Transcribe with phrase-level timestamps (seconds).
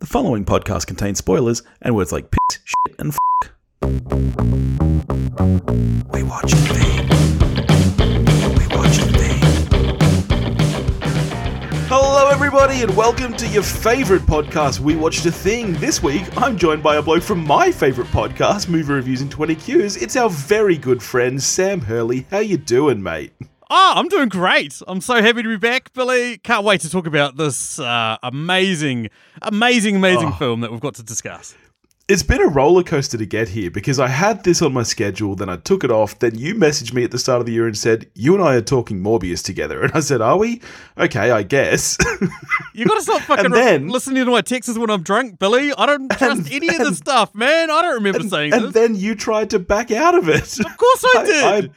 [0.00, 3.18] The following podcast contains spoilers and words like piss, shit, and f.
[6.10, 6.54] We watch
[8.56, 8.96] We watch
[11.86, 15.74] Hello, everybody, and welcome to your favorite podcast, We Watched a Thing.
[15.74, 19.54] This week, I'm joined by a bloke from my favorite podcast, Movie Reviews in 20
[19.54, 20.00] Qs.
[20.00, 22.26] It's our very good friend, Sam Hurley.
[22.30, 23.34] How you doing, mate?
[23.72, 24.80] Oh, I'm doing great.
[24.88, 26.38] I'm so happy to be back, Billy.
[26.38, 29.10] Can't wait to talk about this uh, amazing,
[29.42, 30.32] amazing, amazing Oh.
[30.32, 31.54] film that we've got to discuss.
[32.08, 35.36] It's been a roller coaster to get here because I had this on my schedule,
[35.36, 36.18] then I took it off.
[36.18, 38.56] Then you messaged me at the start of the year and said, You and I
[38.56, 39.80] are talking Morbius together.
[39.84, 40.60] And I said, Are we?
[40.98, 41.96] Okay, I guess.
[42.74, 45.72] You got to stop fucking And then- listening to my texts when I'm drunk, Billy.
[45.78, 47.70] I don't trust any of this stuff, man.
[47.70, 48.56] I don't remember saying that.
[48.56, 48.74] and this.
[48.74, 50.58] then you tried to back out of it.
[50.58, 51.44] of course I did.
[51.44, 51.70] I, I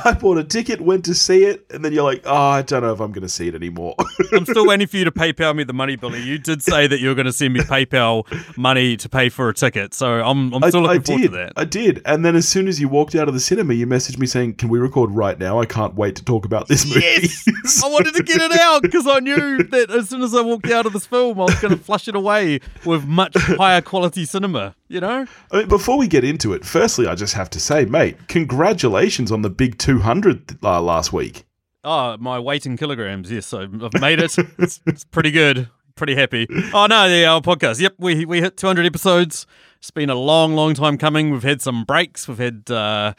[0.20, 2.92] bought a ticket, went to see it, and then you're like, Oh, I don't know
[2.92, 3.94] if I'm going to see it anymore.
[4.32, 6.22] I'm still waiting for you to PayPal me the money, Billy.
[6.22, 9.48] You did say that you were going to send me PayPal money to pay for
[9.48, 11.30] a ticket, so I'm, I'm still I looking forward did.
[11.30, 11.52] to that.
[11.56, 12.02] I did.
[12.04, 14.54] And then as soon as you walked out of the cinema, you messaged me saying,
[14.54, 15.60] Can we record right now?
[15.60, 17.00] I can't wait to talk about this movie.
[17.00, 17.82] Yes!
[17.84, 20.70] I wanted to get it out because I knew that as soon as I walked
[20.70, 24.24] out of this film, I was going to flush it away with much higher quality
[24.24, 24.74] cinema.
[24.92, 25.26] You know?
[25.50, 29.32] I mean, before we get into it, firstly, I just have to say, mate, congratulations
[29.32, 31.44] on the big 200 uh, last week.
[31.82, 33.30] Oh, my weight in kilograms.
[33.30, 34.36] Yes, I've I've made it.
[34.58, 35.68] it's, it's pretty good.
[35.94, 36.46] Pretty happy.
[36.72, 37.80] Oh no, the our podcast.
[37.80, 39.46] Yep, we we hit 200 episodes.
[39.78, 41.30] It's been a long, long time coming.
[41.30, 42.28] We've had some breaks.
[42.28, 42.70] We've had.
[42.70, 43.14] uh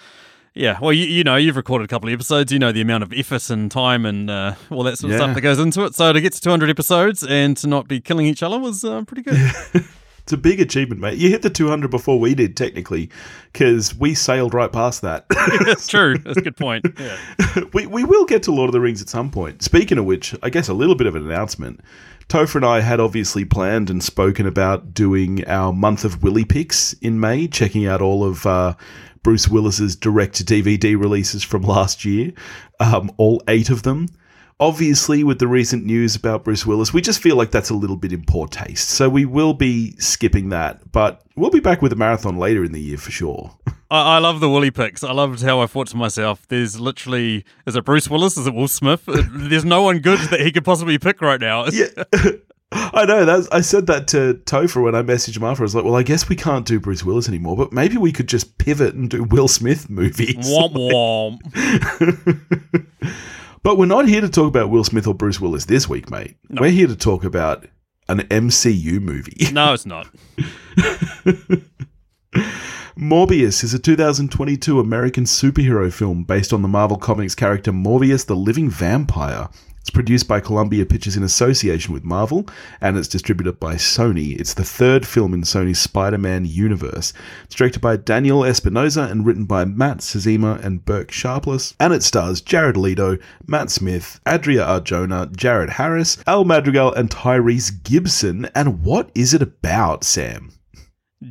[0.56, 2.52] yeah, well, you, you know, you've recorded a couple of episodes.
[2.52, 5.26] You know the amount of effort and time and uh, all that sort of Yeah.
[5.26, 5.96] stuff that goes into it.
[5.96, 9.02] So to get to 200 episodes and to not be killing each other was uh,
[9.02, 9.36] pretty good.
[10.24, 11.18] It's a big achievement, mate.
[11.18, 13.10] You hit the 200 before we did, technically,
[13.52, 15.26] because we sailed right past that.
[15.66, 16.18] That's true.
[16.18, 16.86] That's a good point.
[16.98, 17.18] Yeah.
[17.74, 19.62] we, we will get to Lord of the Rings at some point.
[19.62, 21.82] Speaking of which, I guess a little bit of an announcement.
[22.30, 26.94] Topher and I had obviously planned and spoken about doing our month of Willy picks
[26.94, 28.76] in May, checking out all of uh,
[29.24, 32.32] Bruce Willis's direct DVD releases from last year,
[32.80, 34.08] um, all eight of them.
[34.60, 37.98] Obviously, with the recent news about Bruce Willis, we just feel like that's a little
[37.98, 38.90] bit in poor taste.
[38.90, 42.72] So we will be skipping that, but we'll be back with a marathon later in
[42.72, 43.52] the year for sure.
[43.92, 45.04] I, I love the Woolly picks.
[45.04, 48.38] I loved how I thought to myself, there's literally, is it Bruce Willis?
[48.38, 49.08] Is it Will Smith?
[49.08, 51.66] Uh, There's no one good that he could possibly pick right now.
[51.74, 51.88] Yeah.
[52.76, 53.24] I know.
[53.24, 55.62] That's, I said that to Topher when I messaged him after.
[55.62, 58.12] I was like, well, I guess we can't do Bruce Willis anymore, but maybe we
[58.12, 60.48] could just pivot and do Will Smith movies.
[60.50, 61.40] Womp womp.
[63.64, 66.36] But we're not here to talk about Will Smith or Bruce Willis this week, mate.
[66.50, 67.66] We're here to talk about
[68.10, 69.48] an MCU movie.
[69.54, 70.10] No, it's not.
[72.98, 78.36] Morbius is a 2022 American superhero film based on the Marvel Comics character Morbius the
[78.36, 79.48] Living Vampire.
[79.84, 82.48] It's produced by Columbia Pictures in association with Marvel,
[82.80, 84.40] and it's distributed by Sony.
[84.40, 87.12] It's the third film in Sony's Spider Man universe.
[87.44, 91.76] It's directed by Daniel Espinosa and written by Matt Sazama and Burk Sharpless.
[91.82, 97.84] And it stars Jared Leto, Matt Smith, Adria Arjona, Jared Harris, Al Madrigal, and Tyrese
[97.84, 98.46] Gibson.
[98.56, 100.54] And what is it about, Sam?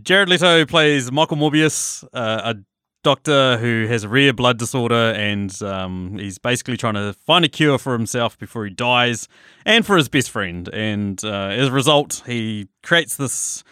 [0.02, 2.56] Jared Leto plays Michael Morbius, uh, a
[3.02, 7.48] doctor who has a rare blood disorder, and um, he's basically trying to find a
[7.48, 9.28] cure for himself before he dies
[9.64, 10.68] and for his best friend.
[10.72, 13.64] And uh, as a result, he creates this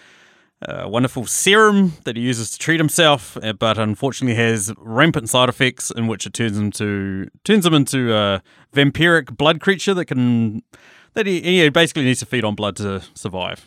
[0.66, 5.48] uh, wonderful serum that he uses to treat himself, uh, but unfortunately has rampant side
[5.48, 8.42] effects in which it turns him to turns him into a
[8.74, 10.62] vampiric blood creature that can
[11.14, 13.66] that he, he basically needs to feed on blood to survive.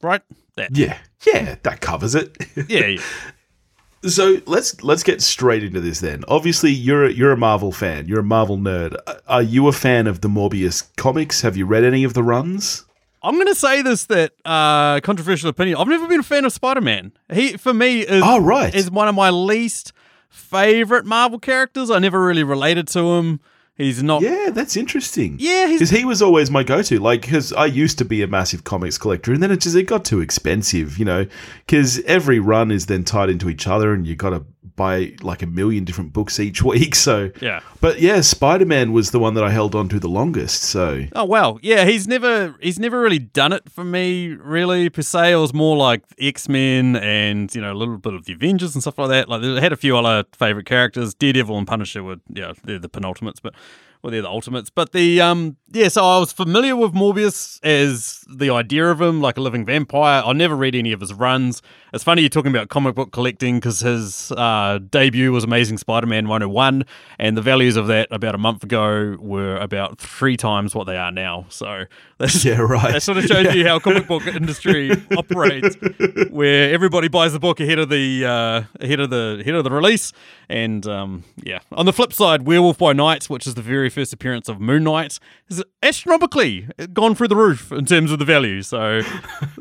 [0.00, 0.22] Right?
[0.56, 0.76] That.
[0.76, 2.36] Yeah, yeah, that covers it.
[2.68, 3.02] Yeah, yeah.
[4.04, 6.24] So let's let's get straight into this then.
[6.28, 8.06] Obviously, you're a, you're a Marvel fan.
[8.06, 8.96] You're a Marvel nerd.
[9.26, 11.40] Are you a fan of the Morbius comics?
[11.40, 12.84] Have you read any of the runs?
[13.22, 15.78] I'm going to say this that uh, controversial opinion.
[15.78, 17.10] I've never been a fan of Spider-Man.
[17.32, 18.72] He for me is Oh, right.
[18.72, 19.92] is one of my least
[20.30, 21.90] favorite Marvel characters.
[21.90, 23.40] I never really related to him.
[23.78, 24.22] He's not.
[24.22, 25.36] Yeah, that's interesting.
[25.38, 26.98] Yeah, Because he was always my go-to.
[26.98, 29.84] Like, because I used to be a massive comics collector, and then it just it
[29.84, 31.26] got too expensive, you know.
[31.64, 34.44] Because every run is then tied into each other, and you got to
[34.76, 36.94] buy like a million different books each week.
[36.94, 37.60] So, yeah.
[37.80, 40.62] but yeah, Spider-Man was the one that I held on to the longest.
[40.62, 41.84] So, Oh well, yeah.
[41.84, 45.32] He's never he's never really done it for me, really per se.
[45.32, 48.74] It was more like X Men and you know a little bit of the Avengers
[48.74, 49.28] and stuff like that.
[49.28, 51.14] Like they had a few other favorite characters.
[51.14, 53.54] Daredevil and Punisher were yeah they're the penultimates, but
[54.02, 54.70] well, they're the Ultimates.
[54.70, 59.20] But the um, yeah, so I was familiar with Morbius as the idea of him,
[59.20, 60.22] like a living vampire.
[60.24, 61.62] I never read any of his runs.
[61.92, 66.28] It's funny you're talking about comic book collecting because his uh, debut was Amazing Spider-Man
[66.28, 66.84] 101,
[67.18, 70.96] and the values of that about a month ago were about three times what they
[70.96, 71.46] are now.
[71.48, 71.84] So
[72.18, 72.92] that's, Yeah, right.
[72.92, 75.76] that sort of shows you how comic book industry operates,
[76.30, 79.70] where everybody buys the book ahead of the uh, ahead of the ahead of the
[79.70, 80.12] release.
[80.48, 84.12] And um, yeah, on the flip side, Werewolf by Night, which is the very first
[84.12, 85.18] appearance of Moon Knight,
[85.48, 88.62] has astronomically gone through the roof in terms of the value.
[88.62, 89.02] So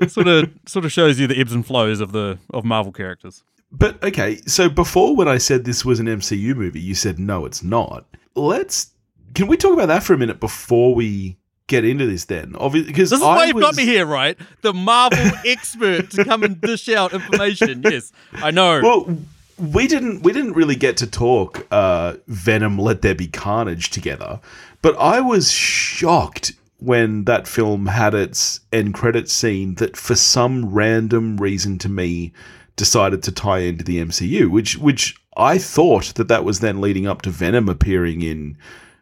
[0.01, 2.91] it sort of sort of shows you the ebbs and flows of the of Marvel
[2.91, 3.43] characters.
[3.71, 7.45] But okay, so before when I said this was an MCU movie, you said no,
[7.45, 8.05] it's not.
[8.35, 8.91] Let's
[9.33, 11.37] can we talk about that for a minute before we
[11.67, 12.55] get into this then?
[12.55, 14.37] Obviously, because This is I why you've got me here, right?
[14.61, 17.83] The Marvel expert to come and dish out information.
[17.83, 18.81] Yes, I know.
[18.81, 19.17] Well,
[19.57, 24.39] we didn't we didn't really get to talk uh, Venom Let There Be Carnage together,
[24.81, 30.71] but I was shocked when that film had its end credit scene that for some
[30.71, 32.31] random reason to me
[32.75, 37.07] decided to tie into the MCU, which which I thought that that was then leading
[37.07, 38.57] up to Venom appearing in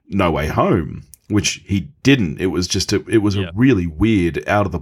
[0.08, 2.40] No Way Home, which he didn't.
[2.40, 3.48] It was just a, it was Yeah.
[3.50, 4.81] a really weird out of the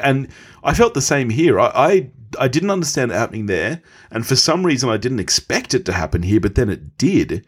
[0.00, 0.28] and
[0.62, 1.58] I felt the same here.
[1.58, 5.74] I, I I didn't understand it happening there, and for some reason I didn't expect
[5.74, 7.46] it to happen here, but then it did.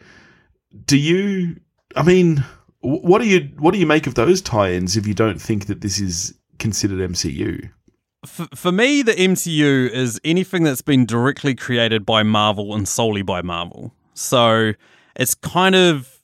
[0.85, 1.61] Do you?
[1.95, 2.45] I mean,
[2.81, 5.81] what do you what do you make of those tie-ins if you don't think that
[5.81, 7.71] this is considered MCU?
[8.27, 13.23] for, for me, the MCU is anything that's been directly created by Marvel and solely
[13.23, 13.95] by Marvel.
[14.15, 14.73] So
[15.15, 16.21] it's kind of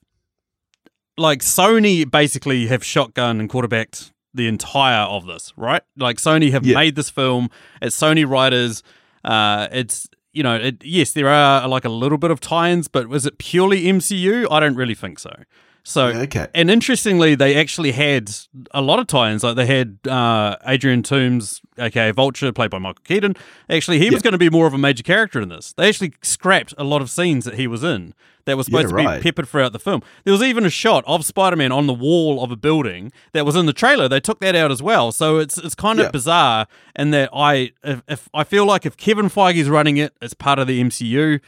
[1.16, 5.82] like Sony basically have shotgun and quarterbacked the entire of this, right?
[5.96, 6.76] Like Sony have Yeah.
[6.76, 7.50] made this film.
[7.80, 8.82] It's Sony writers.
[9.24, 13.06] Uh, it's you know, it, yes, there are like a little bit of tie-ins, but
[13.08, 14.46] was it purely MCU?
[14.50, 15.30] I don't really think so.
[15.84, 16.46] So Okay.
[16.54, 18.30] and interestingly, they actually had
[18.70, 19.42] a lot of tie-ins.
[19.42, 23.34] Like they had uh, Adrian Toomes, aka Vulture, played by Michael Keaton.
[23.68, 25.72] Actually, he was going to be more of a major character in this.
[25.72, 28.14] They actually scrapped a lot of scenes that he was in
[28.44, 29.16] that was supposed Yeah, to right.
[29.22, 30.02] be peppered throughout the film.
[30.24, 33.56] There was even a shot of Spider-Man on the wall of a building that was
[33.56, 34.08] in the trailer.
[34.08, 35.10] They took that out as well.
[35.10, 36.10] So it's it's kind of Yeah.
[36.12, 40.34] bizarre in that I if, if I feel like if Kevin Feige's running it, it's
[40.34, 41.40] part of the MCU.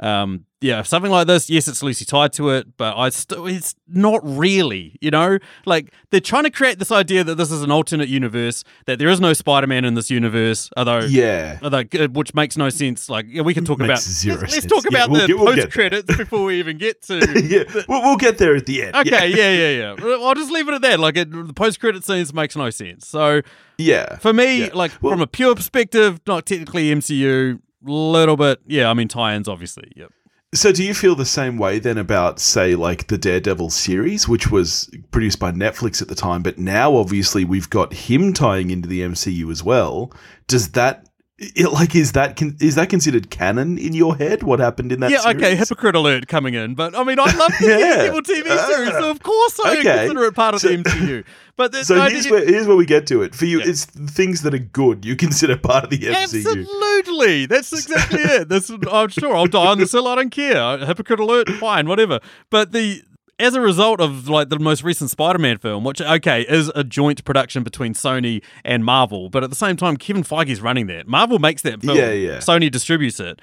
[0.00, 3.74] Um, yeah, something like this, yes, it's loosely tied to it, but I still, it's
[3.88, 5.38] not really, you know?
[5.64, 9.08] Like, they're trying to create this idea that this is an alternate universe, that there
[9.08, 11.58] is no Spider Man in this universe, although, Yeah.
[11.62, 13.08] although, uh, which makes no sense.
[13.08, 15.38] Like, yeah, we can talk about, zero let's, let's talk Yeah, about we'll the get-
[15.38, 17.16] we'll post credits before we even get to.
[17.44, 18.96] yeah, we'll, we'll get there at the end.
[18.96, 20.16] Okay, yeah, yeah, yeah.
[20.22, 21.00] I'll just leave it at that.
[21.00, 23.08] Like, it, the post credit scenes makes no sense.
[23.08, 23.40] So,
[23.78, 24.16] Yeah.
[24.18, 24.70] for me, Yeah.
[24.74, 29.34] like, Well- from a pure perspective, not technically MCU, little bit, yeah, I mean, tie
[29.34, 30.12] ins, obviously, yep.
[30.52, 34.50] So, do you feel the same way then about, say, like the Daredevil series, which
[34.50, 38.88] was produced by Netflix at the time, but now obviously we've got him tying into
[38.88, 40.12] the MCU as well?
[40.48, 41.08] Does that,
[41.40, 44.42] it, like, is that con- is that considered canon in your head?
[44.42, 45.10] What happened in that?
[45.10, 46.74] yeah, okay, hypocrite alert coming in.
[46.74, 47.96] But I mean, I love the Yeah.
[47.96, 48.66] Daredevil TV ah.
[48.68, 49.82] series, so of course I Okay.
[49.82, 51.24] consider it part of So- the MCU.
[51.56, 53.34] But So no, here's where here's where we get to it.
[53.34, 53.68] For you, Yeah.
[53.68, 56.14] it's things that are good you consider part of the MCU.
[56.22, 58.48] Absolutely, that's exactly it.
[58.48, 60.08] That's I'm sure I'll die on this hill.
[60.08, 60.78] I don't care.
[60.78, 62.20] Hypocrite alert, fine, whatever.
[62.48, 63.02] But the
[63.40, 67.24] as a result of like the most recent Spider-Man film, which okay is a joint
[67.24, 71.06] production between Sony and Marvel, but at the same time Kevin Feige's running that.
[71.08, 71.96] Marvel makes that film.
[71.96, 72.38] Yeah, yeah.
[72.38, 73.40] Sony distributes it.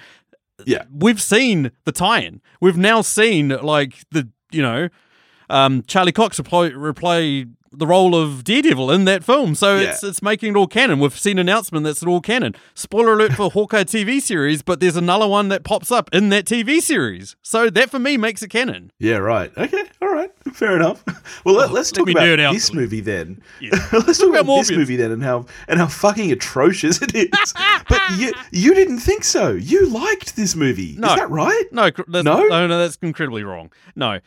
[0.65, 0.85] Yeah.
[0.91, 2.41] we've seen the tie-in.
[2.59, 4.89] We've now seen like the you know
[5.49, 9.89] um, Charlie Cox reply, replay the role of Daredevil in that film, so Yeah.
[9.91, 10.99] it's it's making it all canon.
[10.99, 12.55] We've seen an announcement that's all canon.
[12.73, 16.45] Spoiler alert for Hawkeye TV series, but there's another one that pops up in that
[16.45, 18.91] TV series, so that for me makes it canon.
[18.99, 19.51] Yeah, right.
[19.57, 21.03] Okay, all right, fair enough.
[21.45, 23.41] Well, let, oh, us let talk me about this movie then.
[23.61, 23.69] Yeah.
[23.93, 27.53] let's talk about about this movie then, and how and how fucking atrocious it is.
[27.87, 29.51] but you you didn't think so.
[29.51, 30.95] You liked this movie.
[30.97, 31.09] No.
[31.09, 31.63] Is that right?
[31.71, 32.43] No, that's, No?
[32.47, 33.71] no, no, that's incredibly wrong.
[33.95, 34.19] No,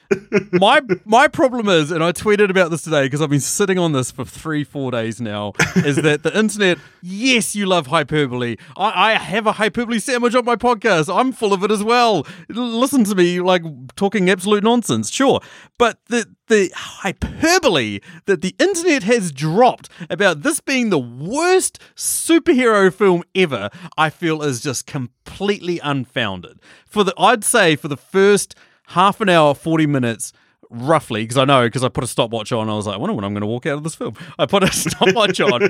[0.52, 3.92] my my problem is, and I tweeted about this today because I've been sitting on
[3.92, 5.52] this for three, four days now.
[5.76, 6.78] is that the internet?
[7.02, 8.56] Yes, you love hyperbole.
[8.76, 11.14] I, I have a hyperbole sandwich on my podcast.
[11.14, 12.26] I'm full of it as well.
[12.48, 13.62] Listen to me, like
[13.96, 15.10] talking absolute nonsense.
[15.10, 15.40] Sure,
[15.78, 22.92] but the the hyperbole that the internet has dropped about this being the worst superhero
[22.92, 26.60] film ever, I feel is just completely unfounded.
[26.86, 28.56] For the I'd say for the first
[28.88, 30.32] half an hour, 40 minutes,
[30.70, 32.68] roughly because I know because I put a stopwatch on.
[32.70, 34.14] I was like, I wonder when I'm going to walk out of this film.
[34.38, 35.60] I put a stopwatch on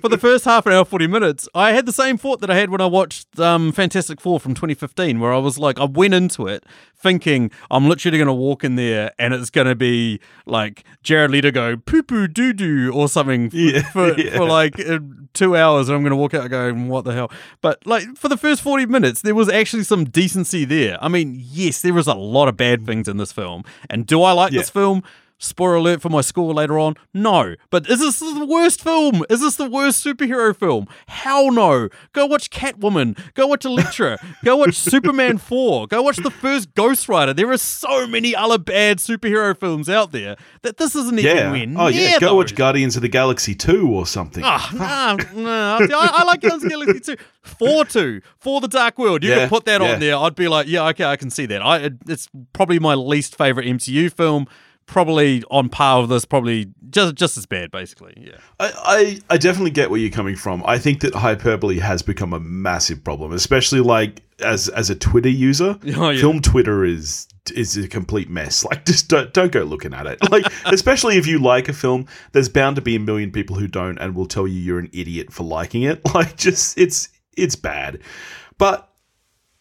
[0.00, 1.48] for the first half an hour, forty minutes.
[1.54, 4.54] I had the same thought that I had when I watched um, Fantastic Four from
[4.54, 6.64] 2015, where I was like, I went into it
[6.96, 11.30] thinking I'm literally going to walk in there and it's going to be like Jared
[11.30, 14.36] Leto go poo poo doo doo or something for, Yeah, for, yeah.
[14.36, 14.98] for like uh,
[15.34, 17.30] two hours, and I'm going to walk out going, what the hell?
[17.60, 20.98] But like for the first 40 minutes, there was actually some decency there.
[21.02, 24.22] I mean, yes, there was a lot of bad things in this film, and do
[24.22, 24.60] I like Yeah.
[24.60, 25.02] this film?
[25.42, 26.94] Spoiler alert for my score later on.
[27.14, 27.54] No.
[27.70, 29.24] But is this the worst film?
[29.30, 30.86] Is this the worst superhero film?
[31.08, 31.88] Hell no.
[32.12, 33.18] Go watch Catwoman.
[33.32, 34.18] Go watch Elektra.
[34.44, 35.86] Go watch Superman 4.
[35.86, 37.32] Go watch the first Ghost Rider.
[37.32, 41.54] There are so many other bad superhero films out there that this isn't Yeah.
[41.54, 42.18] even Oh, yeah.
[42.18, 42.54] Go watch.
[42.54, 44.42] Guardians of the Galaxy 2 or something.
[44.44, 45.78] Ah, nah, nah.
[45.80, 47.22] I, I like Guardians of the Galaxy too.
[47.42, 49.24] Thor two for the Dark World.
[49.24, 49.94] You Yeah, can put that yeah.
[49.94, 50.16] on there.
[50.16, 51.62] I'd be like, yeah, okay, I can see that.
[51.62, 54.46] I it- it's probably my least favorite MCU film.
[54.86, 56.24] Probably on par with this.
[56.24, 58.14] Probably just just as bad, basically.
[58.16, 58.38] Yeah.
[58.58, 58.72] I,
[59.30, 60.62] I, I definitely get where you're coming from.
[60.66, 65.28] I think that hyperbole has become a massive problem, especially like as as a Twitter
[65.28, 65.78] user.
[65.96, 66.20] Oh, yeah.
[66.20, 68.64] Film Twitter is is a complete mess.
[68.70, 70.18] Like just don't don't go looking at it.
[70.30, 73.66] Like especially if you like a film, there's bound to be a million people who
[73.66, 76.00] don't and will tell you you're an idiot for liking it.
[76.14, 78.00] Like just it's it's bad.
[78.58, 78.90] But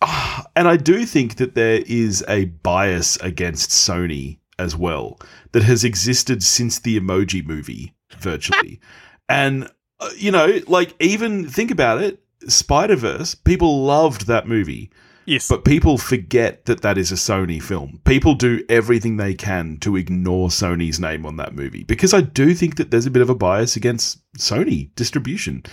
[0.02, 5.20] ah, and I do think that there is a bias against Sony as well
[5.54, 8.80] that has existed since the Emoji Movie, virtually.
[9.30, 13.34] and uh, you know, like even think about it, Spider Verse.
[13.36, 14.92] People loved that movie,
[15.26, 15.48] Yes.
[15.48, 18.00] but people forget that that is a Sony film.
[18.06, 22.54] People do everything they can to ignore Sony's name on that movie because I do
[22.54, 25.64] think that there's a bit of a bias against Sony distribution.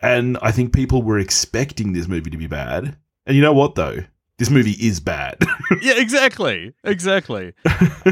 [0.00, 2.96] And I think people were expecting this movie to be bad.
[3.26, 3.98] And you know what, though?
[4.38, 5.36] This movie is bad.
[5.82, 6.72] yeah, exactly.
[6.84, 7.54] Exactly.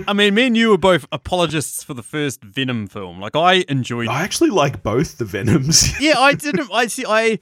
[0.09, 3.21] I mean, me and you were both apologists for the first Venom film.
[3.21, 4.09] Like, I enjoyed.
[4.09, 5.99] I actually like both the Venoms.
[6.01, 6.69] yeah, I didn't.
[6.73, 7.05] I see.
[7.07, 7.39] I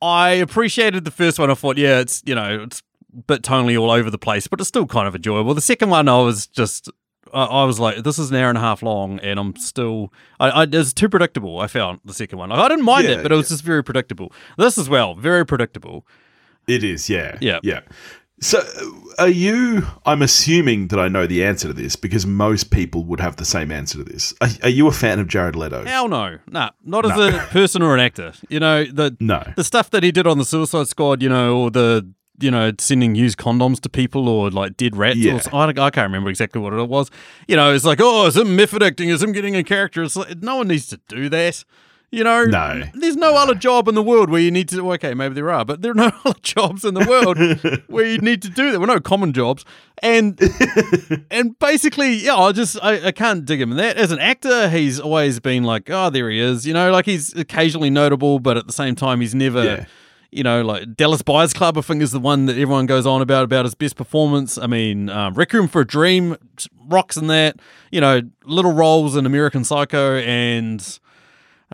[0.00, 1.50] I appreciated the first one.
[1.50, 2.82] I thought, yeah, it's you know, it's
[3.16, 5.52] a bit tonally all over the place, but it's still kind of enjoyable.
[5.52, 6.90] The second one, I was just.
[7.34, 10.12] I I was like, this is an hour and a half long, and I'm still.
[10.40, 11.60] I, I it's too predictable.
[11.60, 12.48] I found the second one.
[12.48, 14.32] Like, I didn't mind Yeah, it, but it was just very predictable.
[14.56, 16.06] This as well, very predictable.
[16.66, 17.36] It is, yeah.
[17.40, 17.60] Yeah.
[17.62, 17.80] Yeah.
[18.40, 19.86] So, uh, are you?
[20.04, 23.44] I'm assuming that I know the answer to this because most people would have the
[23.44, 24.34] same answer to this.
[24.40, 25.84] Are, are you a fan of Jared Leto?
[25.84, 28.32] Hell no, nah, not as a person or an actor.
[28.48, 29.44] You know the No.
[29.56, 32.08] the stuff that he did on the Suicide Squad, you know, or the
[32.40, 35.18] you know sending used condoms to people or like dead rats.
[35.18, 35.38] Yeah.
[35.52, 37.12] Or, I, I can't remember exactly what it was.
[37.46, 39.08] You know, it's like oh, is him method acting?
[39.08, 40.02] Is him getting a character?
[40.02, 41.64] It's like, no one needs to do that.
[42.12, 42.82] You know, No.
[42.92, 44.92] There's no other job in the world where you need to.
[44.92, 47.38] Okay, maybe there are, but there are no other jobs in the world
[47.86, 48.78] where you need to do that.
[48.78, 49.64] Well, no common jobs,
[50.02, 50.38] and
[51.30, 53.96] and basically, yeah, I just I, I can't dig him in that.
[53.96, 56.66] As an actor, he's always been like, oh, there he is.
[56.66, 59.64] You know, like he's occasionally notable, but at the same time, he's never.
[59.64, 59.84] Yeah.
[60.34, 63.20] You know, like Dallas Buyers Club, I think is the one that everyone goes on
[63.20, 64.56] about about his best performance.
[64.56, 66.36] I mean, um, Requiem for a Dream
[66.88, 67.56] rocks in that.
[67.90, 70.98] You know, little roles in American Psycho and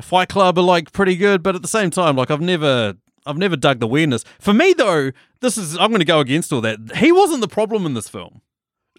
[0.00, 2.94] Fight Club are like pretty good, but at the same time, like I've never
[3.26, 4.24] I've never dug the weirdness.
[4.38, 6.96] For me though, this is I'm gonna go against all that.
[6.96, 8.42] He wasn't the problem in this film.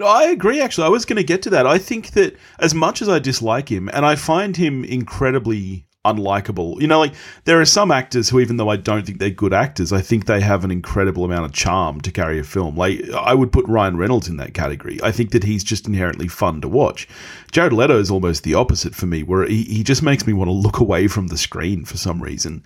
[0.03, 0.85] I agree, actually.
[0.85, 1.67] I was going to get to that.
[1.67, 6.79] I think that as much as I dislike him, and I find him incredibly unlikable,
[6.79, 7.13] you know, like
[7.43, 10.25] there are some actors who, even though I don't think they're good actors, I think
[10.25, 12.75] they have an incredible amount of charm to carry a film.
[12.77, 14.99] Like, I would put Ryan Reynolds in that category.
[15.03, 17.07] I think that he's just inherently fun to watch.
[17.51, 20.47] Jared Leto is almost the opposite for me, where he, he just makes me want
[20.47, 22.63] to look away from the screen for some reason.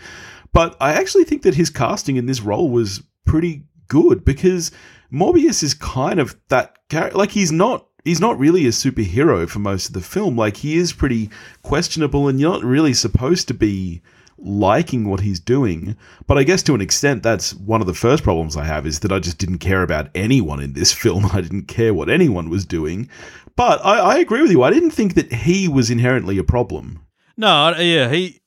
[0.51, 4.71] But I actually think that his casting in this role was pretty good because
[5.11, 7.17] Morbius is kind of that character.
[7.17, 10.35] Like he's not he's not really a superhero for most of the film.
[10.35, 11.29] Like he is pretty
[11.61, 14.01] questionable, and you're not really supposed to be
[14.37, 15.95] liking what he's doing.
[16.27, 18.99] But I guess to an extent, that's one of the first problems I have is
[19.01, 21.27] that I just didn't care about anyone in this film.
[21.31, 23.09] I didn't care what anyone was doing.
[23.55, 24.63] But I, I agree with you.
[24.63, 27.05] I didn't think that he was inherently a problem.
[27.37, 28.41] No, yeah, he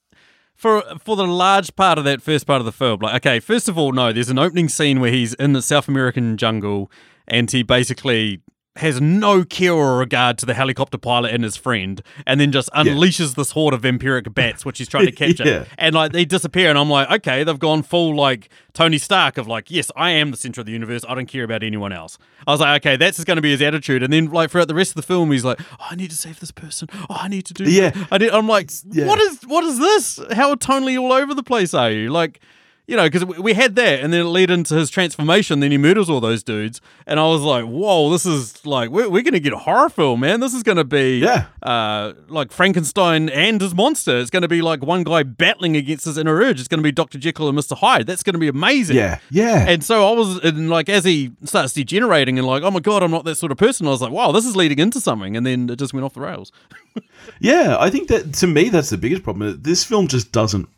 [0.54, 3.00] for for the large part of that first part of the film.
[3.00, 5.88] Like, okay, first of all, no, there's an opening scene where he's in the South
[5.88, 6.90] American jungle
[7.28, 8.42] and he basically
[8.76, 12.71] has no care or regard to the helicopter pilot and his friend, and then just
[12.73, 15.45] unleashes this horde of vampiric bats, which he's trying to capture.
[15.47, 15.64] Yeah.
[15.78, 19.47] And like they disappear, and I'm like, okay, they've gone full like Tony Stark of
[19.49, 21.04] like, yes, I am the center of the universe.
[21.09, 22.18] I don't care about anyone else.
[22.47, 24.02] I was like, okay, that's just going to be his attitude.
[24.02, 26.16] And then like throughout the rest of the film, he's like, oh, I need to
[26.16, 26.88] save this person.
[27.09, 27.64] Oh, I need to do.
[27.64, 27.92] Yeah.
[28.11, 29.06] I did, I'm like, Yeah.
[29.06, 30.21] what is what is this?
[30.33, 32.11] How tonally all over the place are you?
[32.11, 32.40] Like,
[32.86, 35.60] you know, because we had that, and then it led into his transformation.
[35.60, 39.08] Then he murders all those dudes, and I was like, "Whoa, this is like we're,
[39.08, 40.40] we're gonna get a horror film, man.
[40.40, 41.46] This is gonna be Yeah.
[41.62, 44.18] uh, like Frankenstein and his monster.
[44.18, 46.58] It's gonna be like one guy battling against his inner urge.
[46.60, 48.06] It's gonna be Doctor Jekyll and Mister Hyde.
[48.06, 48.96] That's gonna be amazing.
[48.96, 49.18] Yeah.
[49.30, 49.66] Yeah.
[49.68, 53.02] And so I was, and like, as he starts degenerating and like, oh my God,
[53.02, 55.36] I'm not that sort of person, I was like, wow, this is leading into something.
[55.36, 56.52] And then it just went off the rails.
[57.40, 59.60] Yeah, I think that to me that's the biggest problem.
[59.62, 60.68] This film just doesn't.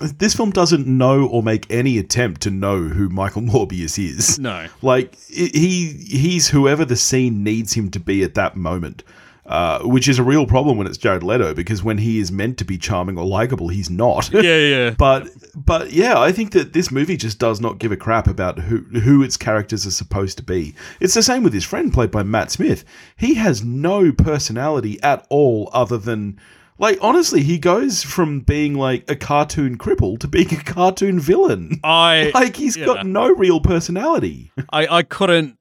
[0.00, 4.38] This film doesn't know or make any attempt to know who Michael Morbius is.
[4.38, 4.66] No.
[4.82, 9.02] like he he's whoever the scene needs him to be at that moment,
[9.46, 12.58] uh, which is a real problem when it's Jared Leto because when he is meant
[12.58, 14.32] to be charming or likable, he's not.
[14.32, 14.90] Yeah, yeah.
[14.98, 18.58] but but yeah, I think that this movie just does not give a crap about
[18.58, 20.74] who who its characters are supposed to be.
[21.00, 22.84] It's the same with his friend played by Matt Smith.
[23.16, 26.38] He has no personality at all other than
[26.78, 31.78] like honestly, he goes from being like a cartoon cripple to being a cartoon villain.
[31.84, 32.86] I, Like he's yeah.
[32.86, 34.50] got no real personality.
[34.70, 35.56] I, I couldn't.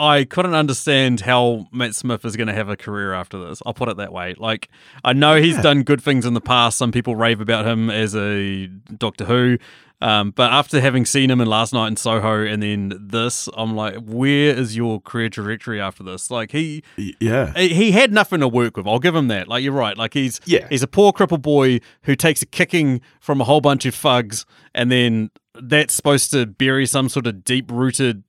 [0.00, 3.60] I couldn't understand how Matt Smith is going to have a career after this.
[3.66, 4.36] I'll put it that way.
[4.38, 4.68] Like,
[5.04, 5.62] I know he's Yeah.
[5.62, 6.78] done good things in the past.
[6.78, 9.58] Some people rave about him as a Doctor Who.
[10.00, 13.74] Um, but after having seen him in Last Night in Soho and then this, I'm
[13.74, 16.30] like, where is your career trajectory after this?
[16.30, 17.52] Like, he Yeah.
[17.58, 18.86] he had nothing to work with.
[18.86, 19.48] I'll give him that.
[19.48, 19.96] Like you're right.
[19.98, 20.68] Like he's Yeah.
[20.70, 24.46] he's a poor cripple boy who takes a kicking from a whole bunch of thugs,
[24.72, 28.22] and then that's supposed to bury some sort of deep rooted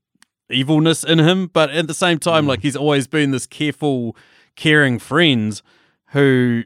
[0.49, 1.47] evilness in him.
[1.53, 4.15] But at the same time, like he's always been this careful,
[4.55, 5.61] caring friend
[6.13, 6.63] who,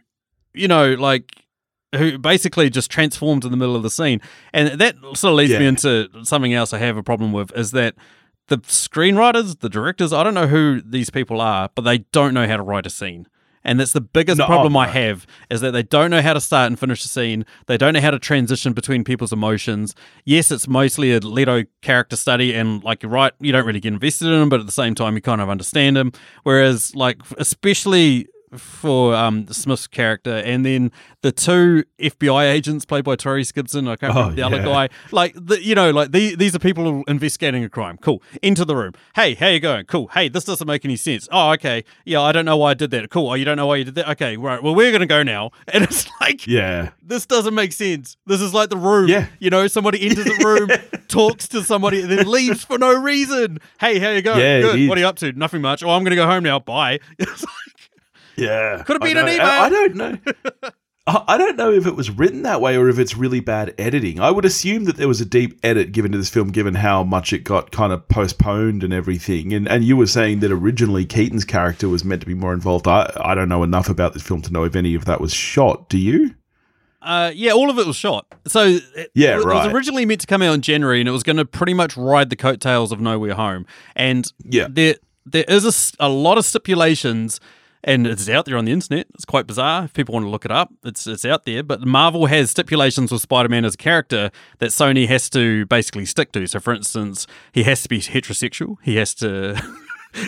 [0.53, 1.42] you know, like
[1.95, 4.21] who basically just transformed in the middle of the scene.
[4.53, 7.71] And that sort of leads me into something else I have a problem with is
[7.71, 7.95] that
[8.47, 12.47] the screenwriters, the directors, I don't know who these people are, but they don't know
[12.47, 13.27] how to write a scene.
[13.63, 16.21] And that's the biggest No, oh, problem oh, I have is that they don't know
[16.21, 17.45] how to start and finish a scene.
[17.67, 19.95] They don't know how to transition between people's emotions.
[20.25, 23.93] Yes, it's mostly a Leto character study, and like you're right, you don't really get
[23.93, 26.11] invested in him, but at the same time, you kind of understand him.
[26.43, 30.91] Whereas, like, especially for um, Smith's character, and then
[31.21, 34.89] the two FBI agents played by Tori Gibson, I can't Oh, remember the other guy.
[35.11, 37.97] Like, the, you know, like the, these are people investigating a crime.
[37.97, 38.21] Cool.
[38.41, 38.93] Into the room.
[39.15, 39.85] Hey, how you going?
[39.85, 40.07] Cool.
[40.07, 41.27] Hey, this doesn't make any sense.
[41.31, 41.83] Oh, okay.
[42.05, 43.09] Yeah, I don't know why I did that.
[43.09, 43.29] Cool.
[43.29, 44.09] Oh, you don't know why you did that?
[44.11, 44.61] Okay, right.
[44.61, 45.51] Well, we're gonna go now.
[45.73, 46.89] And it's like, Yeah.
[47.01, 48.17] this doesn't make sense.
[48.27, 49.07] This is like the room.
[49.07, 49.27] Yeah.
[49.39, 53.59] You know, somebody enters the room, talks to somebody, and then leaves for no reason.
[53.79, 54.39] Hey, how you going?
[54.39, 54.89] Yeah, Good.
[54.89, 55.31] What are you up to?
[55.33, 55.81] Nothing much.
[55.83, 56.59] Oh, I'm gonna go home now.
[56.59, 56.99] Bye.
[58.35, 58.83] Yeah.
[58.83, 59.45] Could have been an email.
[59.45, 60.17] I, I don't know.
[61.05, 63.73] I I don't know if it was written that way or if it's really bad
[63.77, 64.19] editing.
[64.21, 67.03] I would assume that there was a deep edit given to this film, given how
[67.03, 69.53] much it got kind of postponed and everything.
[69.53, 72.87] And and you were saying that originally Keaton's character was meant to be more involved.
[72.87, 75.33] I I don't know enough about this film to know if any of that was
[75.33, 75.89] shot.
[75.89, 76.35] Do you?
[77.01, 78.25] Uh, yeah, all of it was shot.
[78.47, 78.63] So
[78.95, 81.35] it, Yeah, it was originally meant to come out in January, and it was going
[81.35, 83.65] to pretty much ride the coattails of No Way Home.
[83.93, 84.67] And Yeah.
[84.69, 87.41] there there is a, a lot of stipulations,
[87.83, 89.07] and it's out there on the internet.
[89.13, 89.85] It's quite bizarre.
[89.85, 91.63] If people want to look it up, it's it's out there.
[91.63, 96.05] But Marvel has stipulations with Spider Man as a character that Sony has to basically
[96.05, 96.47] stick to.
[96.47, 98.77] So, for instance, he has to be heterosexual.
[98.83, 99.61] He has to.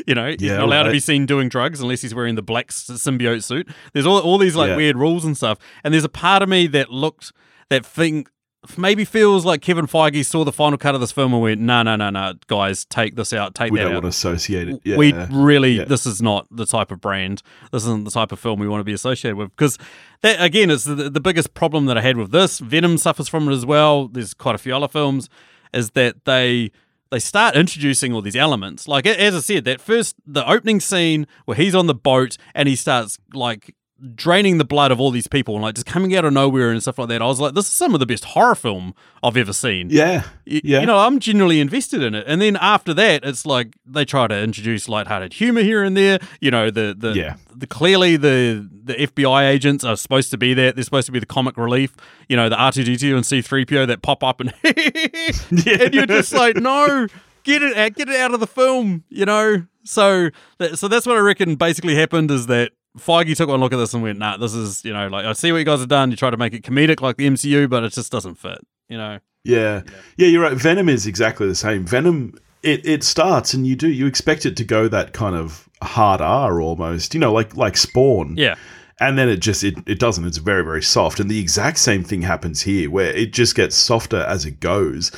[0.07, 2.41] You know, he's Yeah, not allowed to be seen doing drugs unless he's wearing the
[2.41, 3.67] black symbiote suit.
[3.93, 4.75] There's all, all these like Yeah.
[4.77, 5.59] weird rules and stuff.
[5.83, 7.31] And there's a part of me that looked
[7.69, 8.31] that think
[8.78, 11.84] maybe feels like Kevin Feige saw the final cut of this film and went, no,
[11.84, 14.04] no, no, no, guys, take this out, take We that don't out.
[14.04, 14.82] want to associate it.
[14.84, 14.97] Yeah.
[14.97, 15.86] We really, Yeah.
[15.86, 17.41] this is not the type of brand.
[17.71, 19.49] This isn't the type of film we want to be associated with.
[19.49, 19.78] Because
[20.21, 22.60] that, again, is the, the biggest problem that I had with this.
[22.60, 24.08] Venom suffers from it as well.
[24.08, 25.30] There's quite a few other films,
[25.73, 26.71] is that they
[27.12, 28.88] they start introducing all these elements.
[28.88, 32.67] Like as I said, that first the opening scene where he's on the boat and
[32.67, 33.75] he starts like
[34.13, 36.81] draining the blood of all these people and like just coming out of nowhere and
[36.81, 37.21] stuff like that.
[37.21, 39.89] I was like, this is some of the best horror film I've ever seen.
[39.89, 40.23] yeah.
[40.45, 40.81] Y- Yeah.
[40.81, 42.25] You know, I'm genuinely invested in it.
[42.27, 46.19] And then after that, it's like they try to introduce lighthearted humor here and there.
[46.41, 47.36] You know, the the, Yeah.
[47.55, 50.73] the clearly the the FBI agents are supposed to be there.
[50.73, 51.95] They're supposed to be the comic relief.
[52.27, 57.08] You know, the R2D2 and C3PO that pop up and and you're just like, no,
[57.43, 59.03] get it out, get it out of the film.
[59.10, 62.71] You know, so that, so that's what I reckon basically happened is that.
[62.97, 65.34] Feige took one look at this and went, "Nah, this is you know like I
[65.34, 66.12] see what you guys have done.
[66.12, 68.97] You try to make it comedic like the MCU, but it just doesn't fit." You
[68.97, 69.81] know, Yeah.
[70.17, 70.55] Yeah, you're right.
[70.58, 71.86] Venom is exactly the same.
[71.86, 75.69] Venom it, it starts and you do you expect it to go that kind of
[75.84, 78.36] hard R almost, you know, like like Spawn.
[78.38, 78.55] yeah,
[78.99, 80.25] And then it just it, it doesn't.
[80.25, 81.19] It's very, very soft.
[81.19, 85.12] And the exact same thing happens here where it just gets softer as it goes.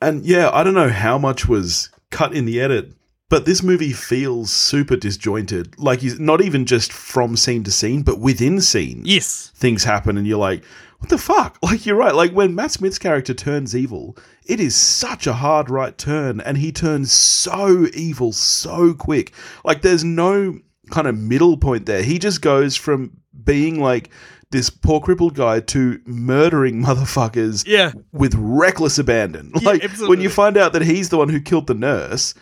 [0.00, 2.92] And yeah, I don't know how much was cut in the edit,
[3.32, 5.74] but this movie feels super disjointed.
[5.78, 10.16] Like he's not even just from scene to scene, but within scenes yes, things happen
[10.18, 10.62] and you're like
[10.98, 11.58] what the fuck?
[11.62, 12.14] Like you're right.
[12.14, 14.16] Like when Matt Smith's character turns evil,
[14.46, 19.32] it is such a hard right turn, and he turns so evil so quick.
[19.64, 22.02] Like there's no kind of middle point there.
[22.04, 24.10] He just goes from being like
[24.50, 27.92] this poor crippled guy to murdering motherfuckers Yeah.
[28.12, 29.50] with reckless abandon.
[29.60, 32.34] Yeah, Like when you find out that he's the one who killed the nurse,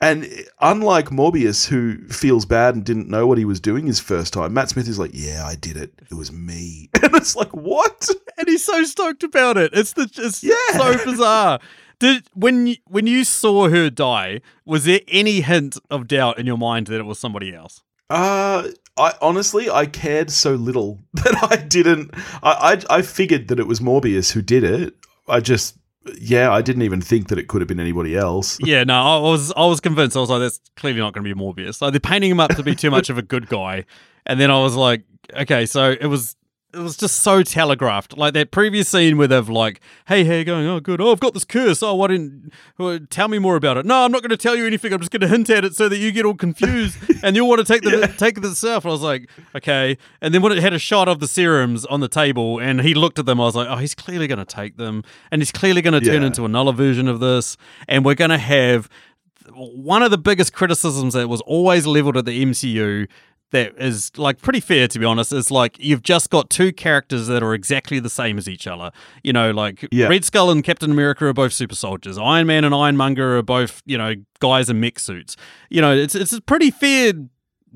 [0.00, 0.28] and
[0.60, 4.52] unlike Morbius, who feels bad and didn't know what he was doing his first time,
[4.54, 5.92] Matt Smith is like, "Yeah, I did it.
[6.10, 8.08] It was me." And it's like, what?
[8.38, 9.70] and he's so stoked about it.
[9.72, 10.54] It's the it's Yeah.
[10.76, 11.60] so bizarre.
[11.98, 16.44] Did when you, when you saw her die, was there any hint of doubt in
[16.46, 17.82] your mind that it was somebody else?
[18.10, 22.10] Uh, I honestly, I cared so little that I didn't.
[22.42, 24.94] I, I I figured that it was Morbius who did it.
[25.28, 25.76] I just,
[26.18, 28.58] yeah, I didn't even think that it could have been anybody else.
[28.66, 30.16] Yeah, no, I was I was convinced.
[30.16, 31.80] I was like, that's clearly not going to be Morbius.
[31.80, 33.84] Like they're painting him up to be too much of a good guy,
[34.26, 35.02] and then I was like,
[35.34, 36.36] okay, so it was.
[36.76, 40.44] It was just so telegraphed, like that previous scene where they've like, "Hey, how you
[40.44, 40.66] going?
[40.66, 41.00] Oh, good.
[41.00, 41.82] Oh, I've got this curse.
[41.82, 43.86] Oh, why didn't well, tell me more about it?
[43.86, 44.92] No, I'm not going to tell you anything.
[44.92, 47.48] I'm just going to hint at it so that you get all confused and you'll
[47.48, 50.58] want to take the take the stuff." I was like, "Okay." And then when it
[50.58, 53.44] had a shot of the serums on the table and he looked at them, I
[53.44, 56.22] was like, "Oh, he's clearly going to take them, and he's clearly going to turn
[56.22, 57.56] into another version of this,
[57.88, 58.90] and we're going to have."
[59.54, 63.06] one of the biggest criticisms that was always leveled at the MCU
[63.52, 67.28] that is like pretty fair to be honest is like you've just got two characters
[67.28, 68.90] that are exactly the same as each other.
[69.22, 70.08] You know, like Yeah.
[70.08, 72.18] Red Skull and Captain America are both super soldiers.
[72.18, 75.36] Iron Man and Ironmonger are both, you know, guys in mech suits.
[75.70, 77.12] You know, it's it's a pretty fair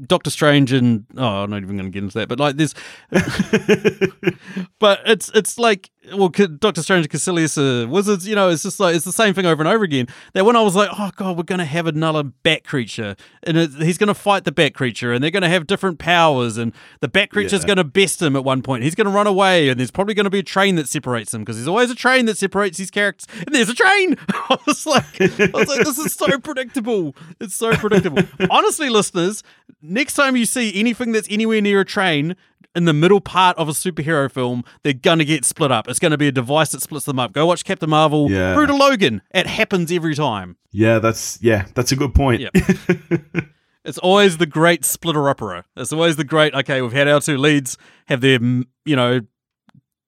[0.06, 2.74] Doctor Strange and oh, I'm not even going to get into that, but like this,
[4.78, 8.26] but it's it's like well, Doctor Strange and Kaecilius are wizards.
[8.26, 10.06] You know, it's just like it's the same thing over and over again.
[10.32, 13.58] That when I was like, oh god, we're going to have another bat creature, and
[13.58, 16.72] he's going to fight the bat creature, and they're going to have different powers, and
[17.00, 17.66] the bat creature's Yeah.
[17.66, 18.82] going to best him at one point.
[18.82, 21.32] He's going to run away, and there's probably going to be a train that separates
[21.32, 24.16] them because there's always a train that separates these characters, and there's a train.
[24.30, 27.14] I was like, I was like, this is so predictable.
[27.40, 28.22] It's so predictable.
[28.50, 29.42] Honestly, listeners,
[29.82, 32.36] next time you see anything that's anywhere near a train
[32.74, 35.88] in the middle part of a superhero film, they're gonna get split up.
[35.88, 37.33] It's gonna be a device that splits them up.
[37.33, 38.54] Go watch Captain Marvel Yeah.
[38.54, 39.22] through to Logan.
[39.35, 40.56] It happens every time.
[40.72, 42.40] yeah, that's yeah, that's a good point.
[42.42, 42.54] Yep.
[43.83, 45.64] It's always the great splitter opera.
[45.74, 46.54] It's always the great.
[46.54, 47.78] Okay, we've had our two leads
[48.09, 49.20] have their you know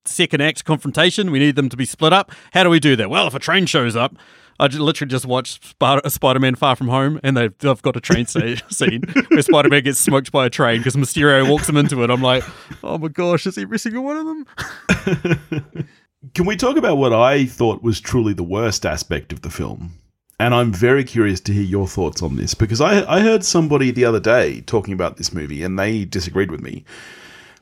[0.05, 1.31] second act confrontation.
[1.31, 2.33] We need them to be split up.
[2.53, 3.09] How do we do that?
[3.09, 4.15] Well, if a train shows up.
[4.63, 8.01] I ju- literally just watched Spider- Spider-Man Far From Home, and they've, they've got a
[8.01, 12.11] train scene where Spider-Man gets smoked by a train because Mysterio walks him into it.
[12.11, 12.45] I'm like,
[12.85, 15.89] oh my gosh, is every single one of them?
[16.35, 19.95] Can we talk about what I thought was truly the worst aspect of the film?
[20.39, 23.91] And I'm very curious to hear your thoughts on this because I, I heard somebody
[23.91, 26.85] the other day talking about this movie and they disagreed with me.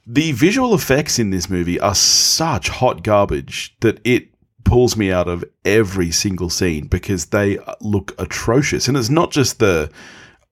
[0.07, 4.30] The visual effects in this movie are such hot garbage that it
[4.65, 8.89] pulls me out of every single scene because they look atrocious.
[8.89, 9.91] And it's not just the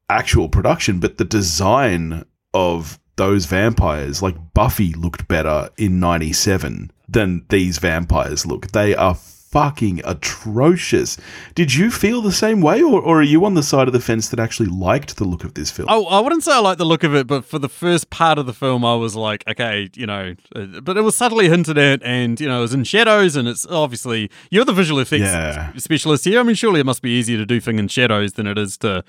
[0.08, 4.22] actual production, but the design of those vampires.
[4.22, 8.72] Like Buffy looked better in 97 than these vampires look.
[8.72, 9.16] They are
[9.50, 11.16] fucking atrocious.
[11.54, 14.00] Did you feel the same way, or, or are you on the side of the
[14.00, 15.88] fence that actually liked the look of this film?
[15.90, 18.38] Oh, I wouldn't say I like the look of it, but for the first part
[18.38, 21.78] of the film, I was like, okay, you know, uh, but it was subtly hinted
[21.78, 25.22] at, and you know, it was in shadows, and it's obviously you're the visual effects
[25.22, 25.72] Yeah.
[25.76, 26.40] specialist here.
[26.40, 28.76] I mean, surely it must be easier to do things in shadows than it is
[28.78, 29.02] to,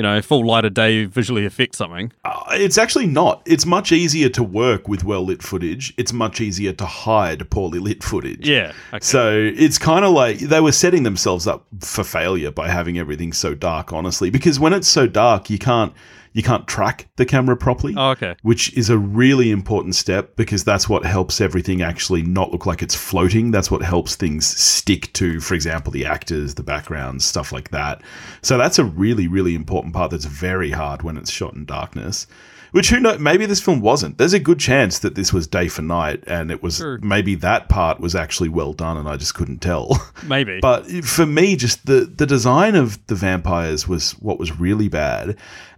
[0.00, 2.10] you know, full light of day visually affect something.
[2.24, 3.42] Uh, it's actually not.
[3.44, 5.92] It's much easier to work with well lit footage.
[5.98, 8.48] It's much easier to hide poorly lit footage.
[8.48, 8.72] Yeah.
[8.94, 9.04] Okay.
[9.04, 13.34] So it's kind of like they were setting themselves up for failure by having everything
[13.34, 14.30] so dark, honestly.
[14.30, 15.92] Because when it's so dark, you can't
[16.32, 17.94] you can't track the camera properly.
[17.96, 18.36] oh, okay.
[18.42, 22.82] Which is a really important step because that's what helps everything actually not look like
[22.82, 23.50] it's floating.
[23.50, 28.02] That's what helps things stick to, for example, the actors, the backgrounds, stuff like that.
[28.42, 32.26] So that's a really, really important part that's very hard when it's shot in darkness.
[32.72, 33.18] Which who know?
[33.18, 34.16] Maybe this film wasn't.
[34.16, 36.98] There's a good chance that this was day for night, and it was Sure.
[37.02, 39.90] maybe that part was actually well done, and I just couldn't tell.
[40.24, 40.60] Maybe.
[40.62, 45.36] But for me, just the the design of the vampires was what was really bad,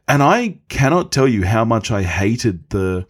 [0.09, 3.07] and I cannot tell you how much I hated the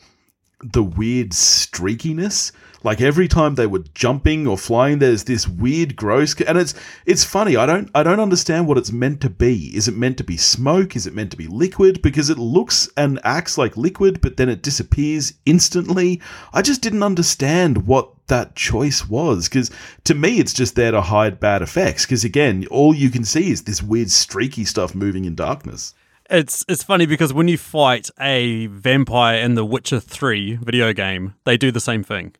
[0.62, 2.52] the weird streakiness.
[2.84, 6.74] Like every time they were jumping or flying, there's this weird gross, and it's
[7.06, 7.56] it's funny.
[7.56, 9.74] I don't I don't understand what it's meant to be.
[9.76, 10.96] Is it meant to be smoke?
[10.96, 12.02] Is it meant to be liquid?
[12.02, 16.20] Because it looks and acts like liquid, but then it disappears instantly.
[16.52, 19.70] I just didn't understand what that choice was because
[20.04, 23.50] to me it's just there to hide bad effects because again all you can see
[23.50, 25.92] is this weird streaky stuff moving in darkness
[26.32, 31.34] It's it's funny because when you fight a vampire in the Witcher 3 video game,
[31.44, 32.34] they do the same thing.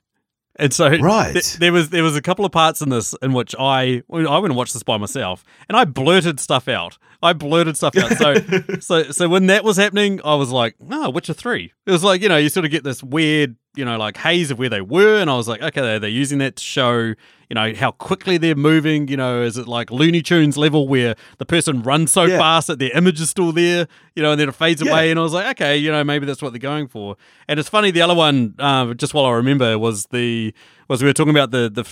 [0.57, 1.33] And so Right.
[1.33, 4.28] th- there was there was a couple of parts in this in which I well,
[4.28, 6.98] I went and watched this by myself and I blurted stuff out.
[7.22, 8.12] I blurted stuff out.
[8.18, 8.35] So
[8.81, 11.72] so so when that was happening, I was like, no, Witcher three.
[11.87, 14.50] It was like you know you sort of get this weird you know like haze
[14.50, 17.14] of where they were, and I was like, okay, they're, they're using that to show
[17.52, 19.08] you know how quickly they're moving.
[19.08, 22.38] You know, is it like Looney Tunes level where the person runs so Yeah.
[22.38, 23.86] fast that their image is still there?
[24.16, 24.90] You know, and then it fades Yeah.
[24.90, 27.16] away, and I was like, okay, you know, maybe that's what they're going for.
[27.48, 30.54] And it's funny, the other one, uh, just while I remember, was the
[30.88, 31.84] was we were talking about the the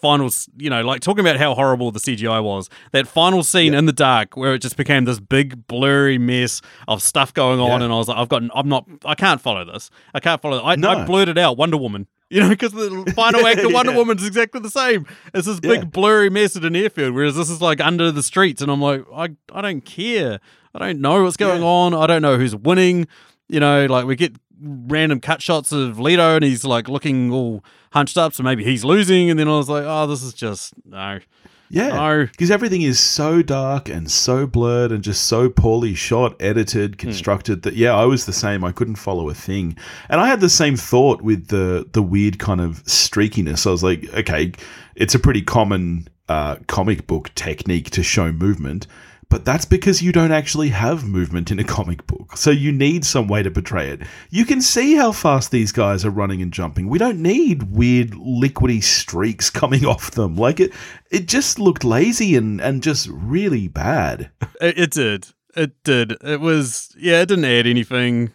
[0.00, 2.68] final, you know, like talking about how horrible the CGI was.
[2.92, 7.02] That final scene in the dark where it just became this big blurry mess of
[7.02, 7.84] stuff going on, Yeah.
[7.86, 9.90] and I was like, I've got, I'm not, I can't follow this.
[10.14, 10.62] I can't follow.
[10.64, 10.90] I, No.
[10.90, 12.06] I blurted out Wonder Woman.
[12.30, 13.98] You know, because the final act of Wonder Yeah.
[13.98, 15.04] Woman is exactly the same.
[15.34, 15.84] It's this big Yeah.
[15.84, 19.04] blurry mess at an airfield, whereas this is like under the streets, and I'm like,
[19.14, 20.38] I, I don't care.
[20.74, 21.66] I don't know what's going Yeah.
[21.68, 21.94] on.
[21.94, 23.08] I don't know who's winning.
[23.48, 27.64] You know, like we get random cut shots of Leto, and he's like looking all
[27.92, 29.28] hunched up, so maybe he's losing.
[29.28, 31.18] And then I was like, oh, this is just no.
[31.70, 31.88] Yeah.
[31.88, 32.26] No.
[32.26, 37.62] Because everything is so dark and so blurred and just so poorly shot, edited, constructed
[37.62, 38.64] that yeah, I was the same.
[38.64, 39.76] I couldn't follow a thing.
[40.08, 43.66] And I had the same thought with the the weird kind of streakiness.
[43.66, 44.52] I was like, okay,
[44.96, 48.88] it's a pretty common uh, comic book technique to show movement.
[49.30, 52.36] But that's because you don't actually have movement in a comic book.
[52.36, 54.02] So you need some way to portray it.
[54.28, 56.88] You can see how fast these guys are running and jumping.
[56.88, 60.36] We don't need weird liquidy streaks coming off them.
[60.36, 60.72] Like it
[61.10, 64.30] it just looked lazy and, and just really bad.
[64.60, 65.26] It, it did.
[65.56, 66.16] It did.
[66.22, 67.22] It was yeah.
[67.22, 68.30] It didn't add anything.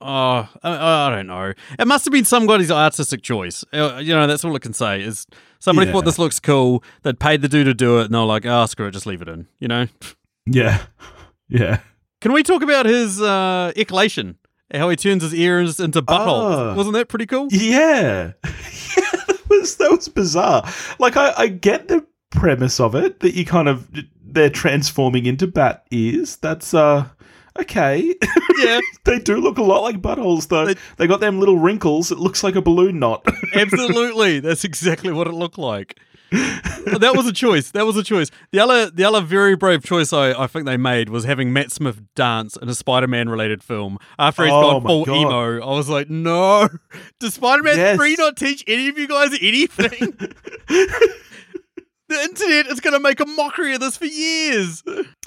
[0.00, 1.52] Oh, I, I don't know.
[1.78, 3.64] It must have been somebody's artistic choice.
[3.72, 5.00] Uh, You know, that's all I can say.
[5.00, 5.26] Is
[5.58, 5.94] somebody Yeah.
[5.94, 6.84] thought this looks cool.
[7.02, 9.22] They'd paid the dude to do it, and they're like, "Oh, screw it, just leave
[9.22, 9.86] it in." You know.
[10.46, 10.82] Yeah.
[11.48, 11.78] Yeah.
[12.20, 14.36] Can we talk about his uh, echolation?
[14.74, 16.72] How he turns his ears into buttholes.
[16.72, 16.74] Ah.
[16.74, 17.46] Wasn't that pretty cool?
[17.52, 18.32] Yeah.
[18.44, 20.68] yeah, that was that was bizarre.
[20.98, 23.88] Like I, I get the premise of it that you kind of
[24.24, 26.34] they're transforming into bat ears.
[26.38, 27.06] That's uh
[27.60, 28.14] okay.
[28.58, 30.66] Yeah, they do look a lot like buttholes though.
[30.66, 32.10] They- They, got them little wrinkles.
[32.12, 33.26] It looks like a balloon knot.
[33.54, 34.40] absolutely.
[34.40, 35.98] That's exactly what it looked like.
[36.32, 37.70] that was a choice.
[37.70, 38.30] That was a choice.
[38.50, 41.70] The other, the other very brave choice I, I think they made was having Matt
[41.70, 45.16] Smith dance in a Spider-Man related film after he's Oh gone full God.
[45.16, 45.62] emo.
[45.64, 46.68] I was like, no.
[47.20, 47.96] Does Spider-Man Yes.
[47.96, 50.18] three not teach any of you guys anything?
[52.08, 54.82] the internet is going to make a mockery of this for years.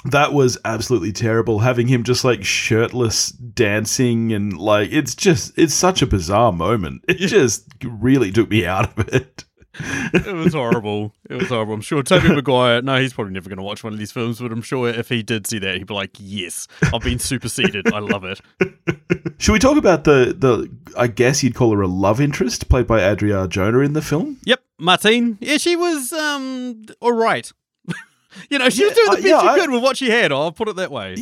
[0.06, 1.60] that was absolutely terrible.
[1.60, 7.04] Having him just like shirtless dancing and like it's just it's such a bizarre moment.
[7.08, 9.46] It just really took me out of it.
[9.82, 11.14] It was horrible.
[11.30, 11.74] It was horrible.
[11.74, 14.40] I'm sure Tobey Maguire, no, he's probably never going to watch one of these films,
[14.40, 17.94] but I'm sure if he did see that, he'd be like, yes, I've been superseded.
[17.94, 18.42] I love it.
[19.40, 22.88] Should we talk about the the I guess you'd call her a love interest played
[22.88, 24.38] by Adria Arjona in the film?
[24.44, 25.38] Yep, Martine.
[25.40, 27.50] Yeah, she was um all right.
[28.50, 30.10] you know, she was doing the uh, best yeah, she I- could with what she
[30.10, 30.32] had.
[30.32, 31.16] I'll put it that way.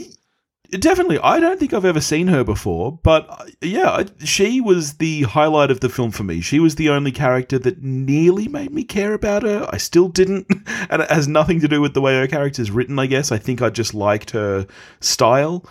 [0.72, 1.20] Definitely.
[1.20, 5.24] I don't think I've ever seen her before, but uh, yeah, I- she was the
[5.24, 6.42] highlight of the film for me.
[6.42, 9.66] She was the only character that nearly made me care about her.
[9.72, 10.46] I still didn't,
[10.90, 13.32] and it has nothing to do with the way her character's written, I guess.
[13.32, 14.68] I think I just liked her
[15.00, 15.66] style,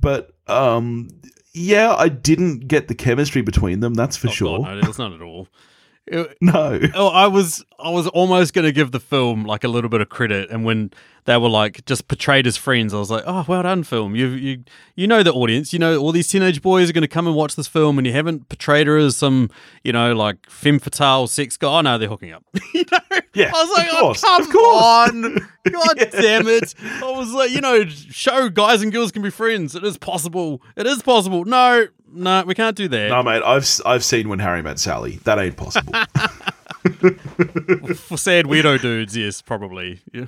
[0.00, 1.08] but um
[1.54, 4.58] yeah, I didn't get the chemistry between them, that's for Oh, sure.
[4.60, 5.48] God, no, it's not at all.
[6.04, 6.80] It- no.
[6.94, 10.00] oh, I was I was almost going to give the film like a little bit
[10.00, 10.90] of credit, and when
[11.24, 14.16] they were like just portrayed as friends, I was like, "Oh, well done, film.
[14.16, 14.64] You you
[14.96, 15.72] you know the audience.
[15.72, 18.06] You know all these teenage boys are going to come and watch this film, and
[18.06, 19.50] you haven't portrayed her as some
[19.84, 21.78] you know like femme fatale sex guy.
[21.78, 22.44] Oh no, they're hooking up.
[22.74, 23.20] you know?
[23.34, 26.74] Yeah, I was like, of course, oh, come of course." on, god damn it!
[26.80, 29.74] I was like, you know, show guys and girls can be friends.
[29.76, 30.60] It is possible.
[30.76, 31.44] It is possible.
[31.44, 33.08] No, no, we can't do that.
[33.08, 35.20] No, mate, I've I've seen when Harry met Sally.
[35.24, 35.94] That ain't possible.
[37.96, 40.00] for sad weirdo dudes, yes, probably.
[40.12, 40.26] Yeah.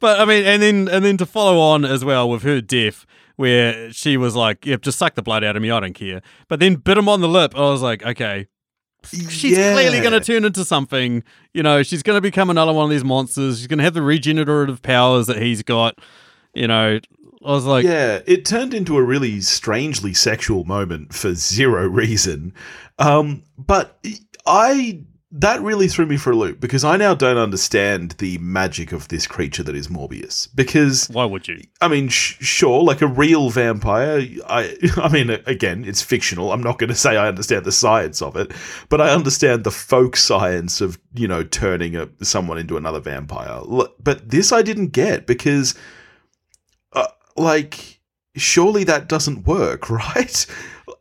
[0.00, 3.06] but I mean, and then and then to follow on as well with her death,
[3.36, 5.70] where she was like, "Yep, just suck the blood out of me.
[5.70, 7.54] I don't care." But then bit him on the lip.
[7.56, 8.46] I was like, "Okay,
[9.04, 9.72] she's Yeah.
[9.72, 11.22] clearly going to turn into something.
[11.52, 13.58] You know, she's going to become another one of these monsters.
[13.58, 15.98] She's going to have the regenerative powers that he's got.
[16.54, 17.00] You know."
[17.42, 22.52] I was like, yeah, it turned into a really strangely sexual moment for zero reason.
[22.98, 23.98] Um, but
[24.44, 25.00] I
[25.32, 29.06] that really threw me for a loop because I now don't understand the magic of
[29.08, 30.48] this creature that is Morbius.
[30.54, 34.26] Because "Why would you?" I mean, sh- sure, like a real vampire.
[34.48, 36.52] I, I mean, again, it's fictional.
[36.52, 38.50] I'm not going to say I understand the science of it,
[38.88, 43.60] but I understand the folk science of you know turning a, someone into another vampire.
[44.02, 45.76] But this I didn't get because,
[46.92, 48.00] uh, like,
[48.34, 50.46] surely that doesn't work, right?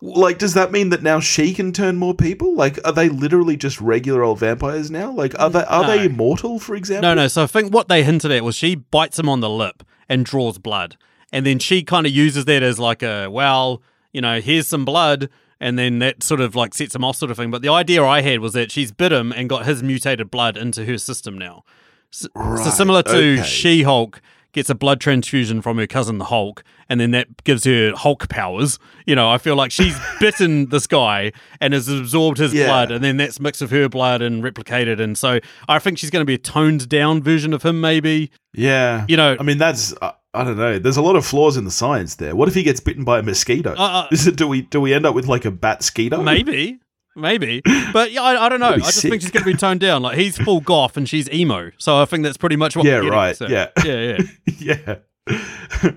[0.02, 2.56] Like, does that mean that now she can turn more people?
[2.56, 5.12] Like, are they literally just regular old vampires now?
[5.12, 5.88] Like, are they are No.
[5.88, 6.60] they immortal?
[6.60, 7.28] For example, No, no.
[7.28, 10.26] So I think what they hinted at was she bites him on the lip and
[10.26, 10.96] draws blood.
[11.32, 13.82] And then she kind of uses that as like a, well,
[14.14, 15.30] you know, here's some blood.
[15.60, 17.52] And then that sort of like sets him off, sort of thing.
[17.52, 20.56] But the idea I had was that she's bit him and got his mutated blood
[20.56, 21.64] into her system now.
[22.12, 23.44] So, so similar to okay.
[23.44, 27.66] She Hulk gets a blood transfusion from her cousin the Hulk, and then that gives
[27.66, 28.80] her Hulk powers.
[29.06, 31.32] You know, I feel like she's bitten this guy
[31.62, 32.68] and has absorbed his Yeah.
[32.68, 35.00] blood, and then that's mixed with her blood and replicated.
[35.00, 38.32] And so I think she's going to be a toned down version of him, maybe.
[38.54, 40.80] Yeah, You know, I mean, that's I, I don't know.
[40.80, 42.36] There's a lot of flaws in the science there.
[42.36, 43.74] What if he gets bitten by a mosquito?
[43.78, 46.24] Uh, uh, Is it, do we do we end up with like a bat skeeto?
[46.24, 46.80] maybe.
[47.16, 48.70] Maybe, but yeah, I, I don't know.
[48.70, 50.02] I just think she's going to be toned down.
[50.04, 52.86] Like he's full goth and she's emo, so I think that's pretty much what.
[52.86, 53.18] Yeah, we're getting.
[53.18, 53.70] right, So, yeah.
[53.84, 54.18] yeah,
[54.58, 54.58] yeah.
[55.28, 55.92] yeah.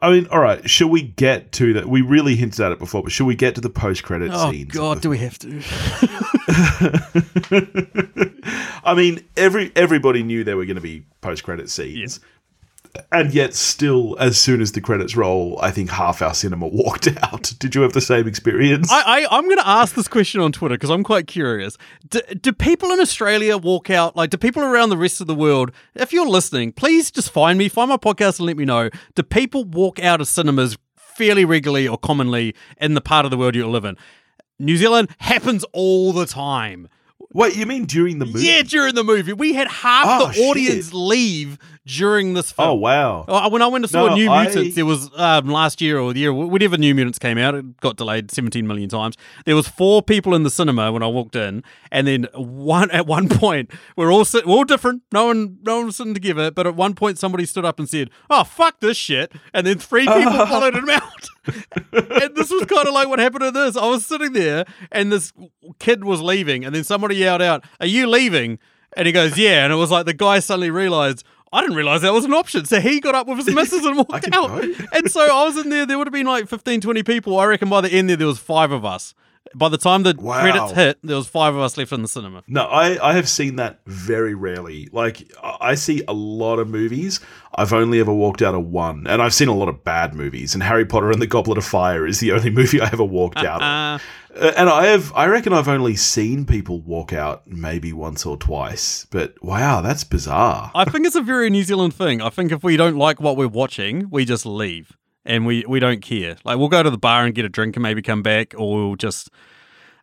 [0.00, 0.68] I mean, all right.
[0.68, 1.88] Shall we get to that?
[1.88, 4.68] We really hinted at it before, but should we get to the post-credit Oh scenes?
[4.68, 5.48] of God, do we have to?
[8.84, 12.20] I mean, every everybody knew there were going to be post-credit scenes,
[13.12, 17.08] and yet still, as soon as the credits roll, I think half our cinema walked
[17.22, 17.52] out.
[17.58, 18.90] Did you have the same experience?
[18.90, 21.76] I, I I'm going to ask this question on Twitter because I'm quite curious.
[22.08, 24.16] Do people in Australia walk out?
[24.16, 25.72] Like, do people around the rest of the world?
[25.94, 28.90] If you're listening, please just find me, find my podcast, and let me know.
[29.14, 33.36] Do people walk out of cinemas fairly regularly or commonly in the part of the
[33.36, 33.96] world you live in?
[34.58, 36.88] New Zealand happens all the time.
[37.34, 38.46] Wait, you mean during the movie?
[38.46, 40.94] Yeah, during the movie, we had half Oh, the audience shit.
[40.94, 42.68] leave during this film.
[42.68, 43.24] Oh wow.
[43.28, 45.98] Oh, when I went to saw No, New I- Mutants, there was um, last year
[45.98, 49.16] or the year, whenever New Mutants came out, it got delayed 17 million times.
[49.44, 53.06] There was four people in the cinema when I walked in, and then one at
[53.06, 55.02] one point we're all sit, we're all different.
[55.12, 56.50] No one, no one was sitting together.
[56.52, 59.78] But at one point, somebody stood up and said, "Oh fuck this shit," and then
[59.78, 61.28] three people followed him out.
[61.92, 63.76] and this was kind of like what happened to this.
[63.76, 65.32] I was sitting there, and this
[65.80, 68.58] kid was leaving, and then somebody yelled out, "Are you leaving?"
[68.96, 71.24] And he goes, "Yeah." And it was like the guy suddenly realized.
[71.52, 72.64] I didn't realize that was an option.
[72.64, 74.64] So he got up with his missus and walked out.
[74.92, 75.86] And so I was in there.
[75.86, 77.38] There would have been like 15, 20 people.
[77.38, 79.14] I reckon by the end there, there was five of us.
[79.54, 80.40] By the time the Wow.
[80.40, 82.42] credits hit, there was five of us left in the cinema.
[82.48, 84.88] No, I, I have seen that very rarely.
[84.92, 87.20] Like, I see a lot of movies.
[87.54, 89.06] I've only ever walked out of one.
[89.06, 90.54] And I've seen a lot of bad movies.
[90.54, 93.38] And Harry Potter and the Goblet of Fire is the only movie I ever walked
[93.38, 93.62] out of.
[93.62, 93.98] Uh,
[94.36, 98.36] Uh, and I have, I reckon I've only seen people walk out maybe once or
[98.36, 99.06] twice.
[99.12, 100.72] But wow, that's bizarre.
[100.74, 102.20] I think it's a very New Zealand thing.
[102.20, 105.80] I think if we don't like what we're watching, we just leave and we, we
[105.80, 106.36] don't care.
[106.44, 108.88] Like we'll go to the bar and get a drink and maybe come back, or
[108.88, 109.30] we'll just.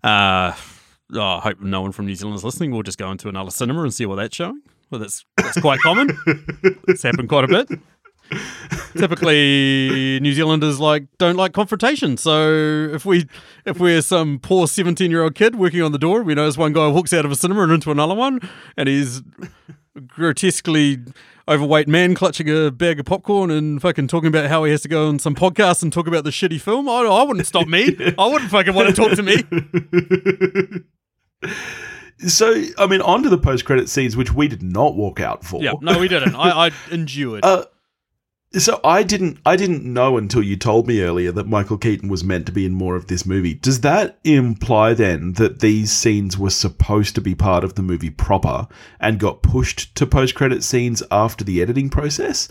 [0.04, 0.54] Uh,
[1.14, 2.72] oh, I hope no one from New Zealand is listening.
[2.72, 4.62] We'll just go into another cinema and see what that's showing.
[4.90, 6.18] Well, that's that's quite common.
[6.88, 7.80] it's happened quite a bit.
[8.98, 12.18] Typically, New Zealanders like don't like confrontation.
[12.18, 13.28] So if we
[13.66, 16.74] if we're some poor seventeen year old kid working on the door, we notice one
[16.74, 18.40] guy walks out of a cinema and into another one,
[18.78, 19.22] and he's
[20.08, 21.00] grotesquely
[21.48, 24.88] overweight man clutching a bag of popcorn and fucking talking about how he has to
[24.88, 26.88] go on some podcast and talk about the shitty film.
[26.88, 27.96] I, I wouldn't stop me.
[28.18, 30.84] I wouldn't fucking want to talk to me.
[32.28, 35.62] So, I mean, onto the post credit scenes, which we did not walk out for.
[35.64, 36.36] Yeah, no, we didn't.
[36.36, 37.44] I, I endured.
[37.44, 37.66] Uh,
[38.58, 42.24] so I didn't I didn't know until you told me earlier that Michael Keaton was
[42.24, 43.54] meant to be in more of this movie.
[43.54, 48.10] Does that imply then that these scenes were supposed to be part of the movie
[48.10, 48.68] proper
[49.00, 52.50] and got pushed to post credit scenes after the editing process?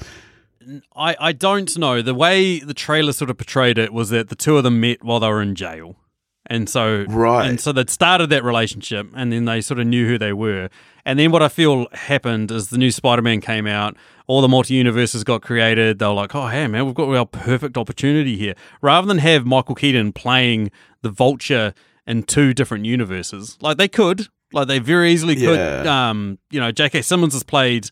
[0.94, 2.00] I, I don't know.
[2.00, 5.02] The way the trailer sort of portrayed it was that the two of them met
[5.02, 5.96] while they were in jail.
[6.50, 7.48] And so Right.
[7.48, 10.68] and so they'd started that relationship and then they sort of knew who they were.
[11.06, 15.22] And then what I feel happened is the new Spider-Man came out, all the multi-universes
[15.24, 15.98] got created.
[16.00, 19.46] They were like, "Oh, hey man, we've got our perfect opportunity here." Rather than have
[19.46, 20.70] Michael Keaton playing
[21.02, 21.72] the Vulture
[22.06, 23.56] in two different universes.
[23.60, 26.10] Like they could, like they very easily could Yeah.
[26.10, 27.02] um, you know, J.K.
[27.02, 27.88] Simmons has played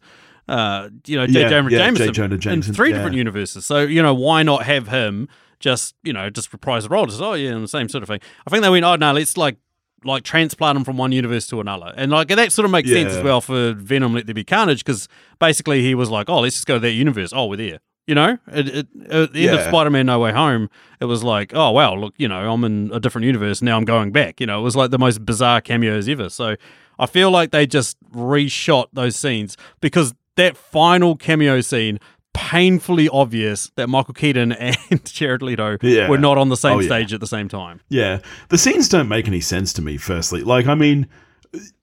[0.49, 1.43] uh, you know, J.
[1.43, 2.11] Yeah, Jonah yeah, J.
[2.11, 2.97] Jameson, in three yeah.
[2.97, 3.67] different universes.
[3.67, 5.29] So you know, why not have him
[5.61, 7.07] just you know just reprise the role?
[7.07, 8.21] Just oh yeah, and the same sort of thing.
[8.47, 9.57] I think they went oh no, let's like
[10.05, 13.13] like transplant them from one universe to another, and like that sort of makes sense
[13.13, 16.57] as well for Venom Let There Be Carnage because basically he was like oh let's
[16.57, 17.33] just go to that universe.
[17.35, 17.81] Oh we're there.
[18.07, 21.53] You know, it, it, at the end of Spider-Man: No Way Home, it was like,
[21.55, 23.77] oh wow, look, you know, I'm in a different universe now.
[23.77, 24.41] I'm going back.
[24.41, 26.31] You know, it was like the most bizarre cameos ever.
[26.31, 26.57] So
[26.99, 31.99] I feel like they just reshot those scenes because that final cameo scene
[32.39, 34.53] painfully obvious that Michael Keaton
[34.91, 36.09] and Jared Leto Yeah.
[36.09, 36.87] were not on the same Oh, yeah.
[36.87, 37.81] stage at the same time.
[37.89, 39.97] Yeah, the scenes don't make any sense to me.
[39.97, 41.09] Firstly, like I mean,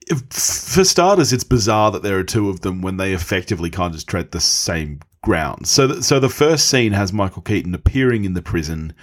[0.07, 3.87] if, for starters, it's bizarre that there are two of them when they effectively kind
[3.87, 5.67] of just tread the same ground.
[5.67, 8.93] So, th- so the first scene has Michael Keaton appearing in the prison,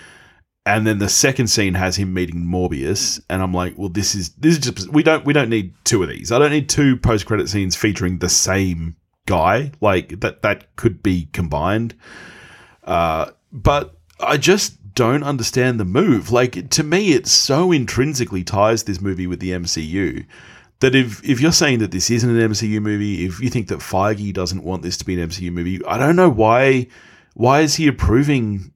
[0.65, 4.31] and then the second scene has him meeting Morbius, and I'm like, well, this is
[4.35, 6.31] this is just we don't we don't need two of these.
[6.33, 8.97] I don't need two post credit scenes featuring the same
[9.27, 9.73] guy.
[9.81, 11.95] Like that that could be combined.
[12.85, 16.31] Uh, but I just don't understand the move.
[16.31, 20.27] Like to me, it so intrinsically ties this movie with the MCU
[20.81, 23.79] that if if you're saying that this isn't an MCU movie, if you think that
[23.79, 26.89] Feige doesn't want this to be an MCU movie, I don't know why
[27.35, 28.73] why is he approving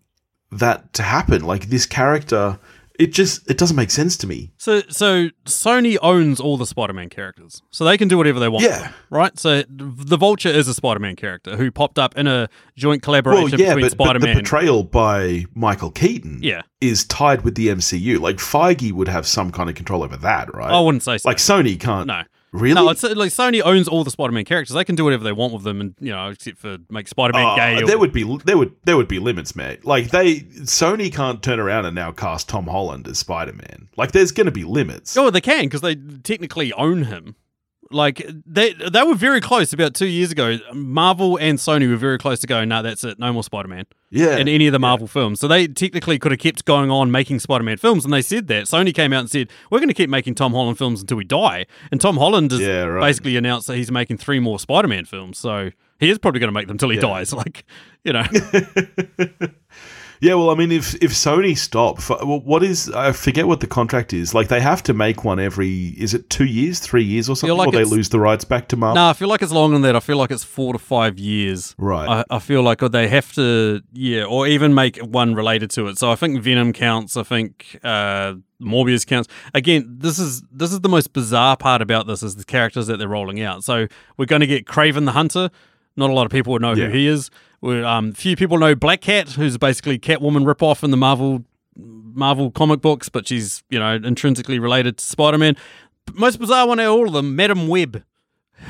[0.52, 1.42] that to happen?
[1.42, 2.58] Like this character
[2.98, 4.52] it just it doesn't make sense to me.
[4.58, 8.64] So so Sony owns all the Spider-Man characters, so they can do whatever they want.
[8.64, 8.92] Yeah.
[9.10, 9.38] right.
[9.38, 13.60] So the Vulture is a Spider-Man character who popped up in a joint collaboration Well,
[13.60, 14.34] yeah, between but, but the Spider-Man.
[14.36, 18.18] portrayal by Michael Keaton yeah, is tied with the MCU.
[18.20, 20.72] Like Feige would have some kind of control over that, right?
[20.72, 21.28] I wouldn't say so.
[21.28, 22.06] like Sony can't.
[22.06, 22.22] no.
[22.56, 22.74] Really?
[22.74, 24.74] No, it's uh, like Sony owns all the Spider-Man characters.
[24.74, 27.44] They can do whatever they want with them, and you know, except for make Spider-Man
[27.44, 27.82] Oh, gay.
[27.82, 29.84] Or, there would be there would there would be limits, mate.
[29.84, 33.88] Like they Sony can't turn around and now cast Tom Holland as Spider Man.
[33.96, 35.16] Like there's going to be limits.
[35.16, 37.36] Oh, they can because they technically own him.
[37.90, 40.58] Like they they were very close about two years ago.
[40.74, 42.68] Marvel and Sony were very close to going.
[42.68, 43.18] No, that's it.
[43.18, 45.38] No more Spider Man yeah, in any of the Marvel films.
[45.40, 48.48] So they technically could have kept going on making Spider Man films, and they said
[48.48, 48.64] that.
[48.64, 51.24] Sony came out and said we're going to keep making Tom Holland films until we
[51.24, 51.66] die.
[51.92, 53.08] And Tom Holland has Yeah, right.
[53.08, 55.38] basically announced that he's making three more Spider Man films.
[55.38, 55.70] So
[56.00, 57.02] he is probably going to make them until he Yeah.
[57.02, 57.32] dies.
[57.36, 57.64] Like
[58.04, 58.24] you know,
[60.20, 60.34] yeah.
[60.34, 64.34] Well, I mean, if if Sony stop, what is I forget what the contract is.
[64.34, 67.56] Like they have to make one every is it two years, three years, or something,
[67.56, 68.96] like or they lose the rights back to Marvel.
[68.96, 69.96] no, I feel like it's longer than that.
[69.96, 71.74] I feel like it's four to five years.
[71.78, 72.08] Right.
[72.30, 75.98] I, I feel like they have to, yeah, or even make one related to it.
[75.98, 77.16] So I think Venom counts.
[77.16, 79.28] I think uh, Morbius counts.
[79.54, 82.98] Again, this is this is the most bizarre part about this is the characters that
[82.98, 83.64] they're rolling out.
[83.64, 83.86] So
[84.16, 85.50] we're going to get Kraven the Hunter.
[85.96, 86.86] Not a lot of people would know Yeah.
[86.86, 87.30] who he is.
[87.62, 91.44] Um, few people know Black Cat, who's basically Catwoman ripoff in the Marvel
[91.76, 95.56] Marvel comic books, but she's you know intrinsically related to Spider Man.
[96.14, 98.02] Most bizarre one out of all of them, Madame Web.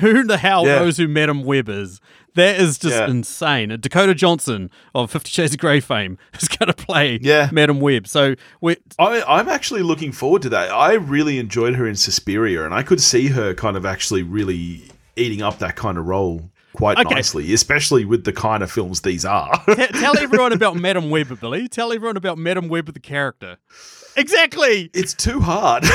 [0.01, 0.81] Who the hell Yeah.
[0.81, 2.01] knows who Madame Web is?
[2.35, 3.09] That is just Yeah.
[3.09, 3.69] insane.
[3.81, 7.49] Dakota Johnson of Fifty Shades of Grey fame is going to play Yeah.
[7.53, 8.09] Madame Web.
[8.09, 10.71] So we I, I'm actually looking forward to that.
[10.73, 14.83] I really enjoyed her in Suspiria, and I could see her kind of actually really
[15.15, 17.15] eating up that kind of role quite Okay.
[17.15, 19.53] nicely, especially with the kind of films these are.
[19.67, 21.67] t- tell everyone about Madame Web, Billy.
[21.69, 23.57] Tell everyone about Madame Web, the character.
[24.17, 24.91] Exactly.
[24.95, 25.85] it's too hard.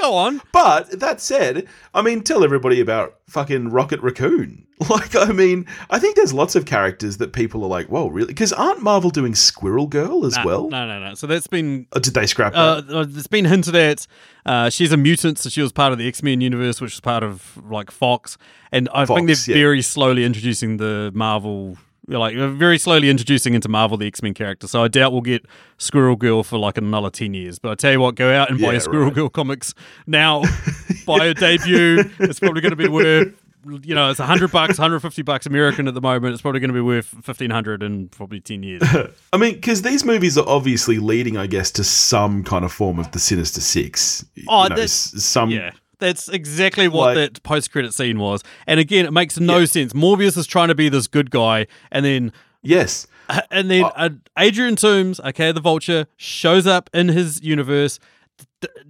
[0.00, 0.40] Go on.
[0.52, 4.66] But that said, I mean, tell everybody about fucking Rocket Raccoon.
[4.88, 8.28] Like, I mean, I think there's lots of characters that people are like, whoa, really?
[8.28, 10.68] Because aren't Marvel doing Squirrel Girl as No, well?
[10.70, 11.12] no, no, no.
[11.14, 12.90] So that's been Or did they scrap that?
[12.90, 14.06] uh, it's been hinted at.
[14.46, 17.00] Uh, she's a mutant, so she was part of the X Men universe, which is
[17.00, 18.38] part of like Fox.
[18.72, 19.62] And I think they're yeah.
[19.62, 21.76] very slowly introducing the Marvel,
[22.18, 24.66] like very slowly introducing into Marvel the X Men character.
[24.66, 25.46] So I doubt we'll get
[25.78, 27.58] Squirrel Girl for like another ten years.
[27.58, 29.14] But I tell you what, go out and buy Yeah, a Squirrel right.
[29.14, 29.74] Girl comics
[30.06, 30.42] now.
[31.06, 32.04] buy a debut.
[32.18, 33.34] It's probably going to be worth.
[33.82, 36.32] You know, it's hundred bucks, hundred fifty bucks American at the moment.
[36.32, 38.82] It's probably going to be worth fifteen hundred in probably ten years.
[39.32, 42.98] I mean, because these movies are obviously leading, I guess, to some kind of form
[42.98, 44.24] of the Sinister Six.
[44.48, 45.50] Oh, You know, some.
[45.50, 45.72] Yeah.
[46.00, 48.42] That's exactly what Like- that post credit scene was.
[48.66, 49.64] And again, it makes no Yeah.
[49.66, 49.92] sense.
[49.92, 52.32] Morbius is trying to be this good guy, and then
[52.62, 53.06] Yes.
[53.50, 57.98] and then uh, Adrian Toomes, okay, the Vulture, shows up in his universe.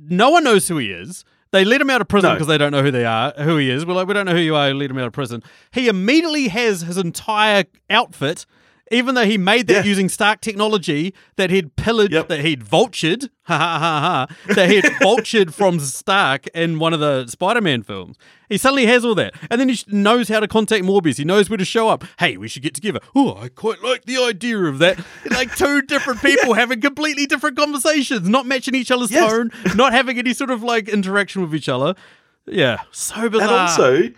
[0.08, 1.24] No one knows who he is.
[1.52, 2.34] They let him out of prison No.
[2.34, 3.84] because they don't know who they are, who he is.
[3.84, 4.72] We're like, we don't know who you are.
[4.72, 5.42] Let him out of prison.
[5.72, 8.46] He immediately has his entire outfit,
[8.90, 9.90] even though he made that Yeah.
[9.90, 12.28] using Stark technology that he'd pillaged, Yep.
[12.28, 17.00] that he'd vultured, ha ha ha ha, that he'd vultured from Stark in one of
[17.00, 18.16] the Spider-Man films.
[18.48, 21.18] He suddenly has all that, and then he knows how to contact Morbius.
[21.18, 22.04] He knows where to show up.
[22.18, 22.98] Hey, we should get together.
[23.14, 24.98] Oh, I quite like the idea of that.
[25.30, 29.30] like two different people having completely different conversations, not matching each other's Yes.
[29.30, 31.94] tone, not having any sort of like interaction with each other.
[32.46, 33.48] Yeah, so bizarre.
[33.48, 34.08] And also,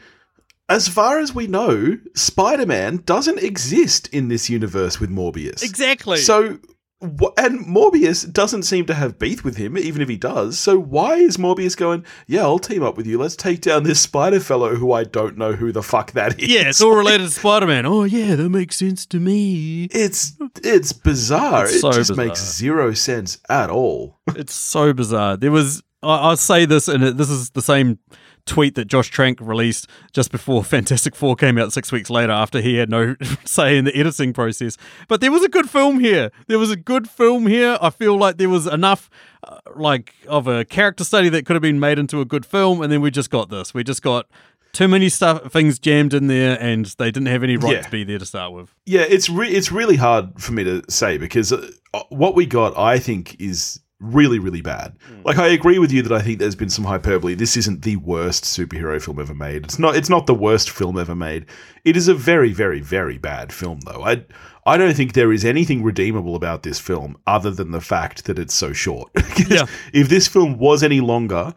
[0.73, 5.63] as far as we know, Spider Man doesn't exist in this universe with Morbius.
[5.63, 6.19] exactly.
[6.19, 6.59] So,
[7.01, 10.57] and Morbius doesn't seem to have beef with him, even if he does.
[10.59, 13.19] So, why is Morbius going, yeah, I'll team up with you.
[13.19, 16.49] Let's take down this spider fellow who I don't know who the fuck that is.
[16.49, 17.87] yeah, it's all related to Spider-Man.
[17.87, 19.89] Oh yeah, that makes sense to me.
[19.91, 21.65] It's it's bizarre.
[21.65, 22.27] It's it just bizarre.
[22.27, 24.21] makes zero sense at all.
[24.37, 25.37] It's so bizarre.
[25.37, 27.99] There was, I, I'll say this, and it, this is the same
[28.47, 32.61] tweet that Josh Trank released just before Fantastic Four came out six weeks later after
[32.61, 34.77] he had no say in the editing process.
[35.09, 36.31] But there was a good film here.
[36.49, 37.79] There was a good film here.
[37.81, 39.09] I feel like there was enough.
[39.45, 42.81] Uh, like of a character study that could have been made into a good film,
[42.81, 43.75] and then we just got this.
[43.75, 44.27] We just got
[44.73, 47.83] too many stuff things jammed in there, and they didn't have any right Yeah.
[47.83, 48.73] to be there to start with.
[48.87, 51.69] Yeah, it's re- it's really hard for me to say because uh,
[52.11, 54.97] what we got, I think, is really really bad.
[55.25, 57.35] Like I agree with you that I think there's been some hyperbole.
[57.35, 59.65] This isn't the worst superhero film ever made.
[59.65, 59.97] It's not.
[59.97, 61.47] It's not the worst film ever made.
[61.85, 64.03] It is a very very very bad film though.
[64.03, 64.25] I
[64.67, 68.39] I don't think there is anything redeemable about this film other than the fact that
[68.39, 69.11] it's so short.
[69.49, 69.67] Yeah.
[69.93, 71.53] If this film was any longer,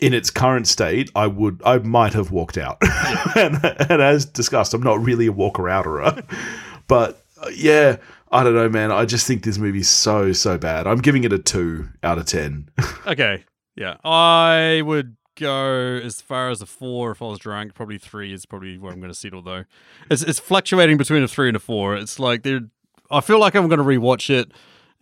[0.00, 2.78] in its current state, I would, I might have walked out.
[3.36, 6.24] and, and as discussed, I'm not really a walker outerer,
[6.88, 7.96] but uh, yeah,
[8.30, 8.92] I don't know, man.
[8.92, 10.86] I just think this movie's so so bad.
[10.86, 12.68] I'm giving it a two out of ten.
[13.06, 13.44] Okay,
[13.76, 17.74] yeah, I would go as far as a four if I was drunk.
[17.74, 19.64] Probably three is probably where I'm going to settle though.
[20.10, 21.96] It's it's fluctuating between a three and a four.
[21.96, 22.60] It's like they're.
[23.10, 24.52] I feel like I'm going to rewatch it.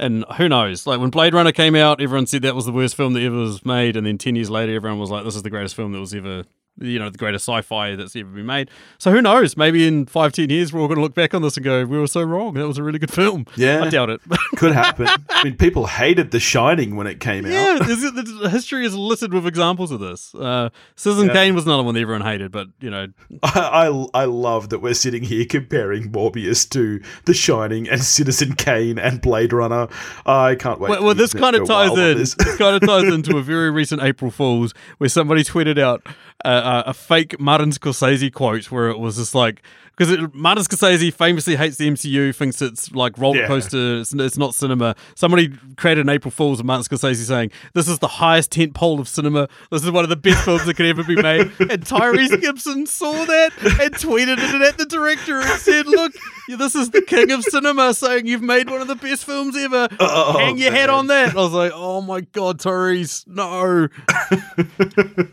[0.01, 0.87] And who knows?
[0.87, 3.37] Like when Blade Runner came out, everyone said that was the worst film that ever
[3.37, 5.93] was made, and then ten years later, everyone was like, "This is the greatest film
[5.93, 6.45] that was ever,
[6.81, 9.57] you know, the greatest sci-fi that's ever been made." So who knows?
[9.57, 11.85] Maybe in five, ten years, we're all going to look back on this and go,
[11.85, 12.55] "We were so wrong.
[12.55, 13.83] That was a really good film." Yeah.
[13.85, 14.21] I doubt it.
[14.57, 15.07] Could happen.
[15.31, 17.87] I mean, people hated The Shining when it came Yeah, out.
[17.87, 20.35] the history is littered with examples of this.
[20.35, 21.33] Uh, Citizen Yeah.
[21.35, 23.09] Kane was another one that everyone hated, but you know,
[23.43, 28.55] I, I I love that we're sitting here comparing Morbius to The Shining and Citizen
[28.55, 29.89] Kane and Blade Runner.
[30.27, 30.91] I can't wait.
[30.91, 32.19] well, well this kind of ties in.
[32.19, 32.35] this.
[32.35, 36.07] This kind of ties into a very recent April Fool's where somebody tweeted out
[36.45, 39.63] uh, a fake Martin Scorsese quote where it was just like.
[39.97, 43.49] Because Martin Scorsese famously hates the MCU, thinks it's like roller Yeah.
[43.49, 44.95] coaster, it's, it's not cinema.
[45.17, 49.01] Somebody created an April Fool's of Martin Scorsese saying, This is the highest tent pole
[49.01, 49.49] of cinema.
[49.73, 51.51] This is one of the best films that could ever be made.
[51.69, 56.13] And Tyrese Gibson saw that and tweeted it at the director and said, Look,
[56.47, 59.89] this is the king of cinema saying you've made one of the best films ever.
[59.99, 60.91] Oh, Hang your hat man.
[60.91, 61.31] on that.
[61.33, 63.89] I was like, Oh my God, Tyrese, no.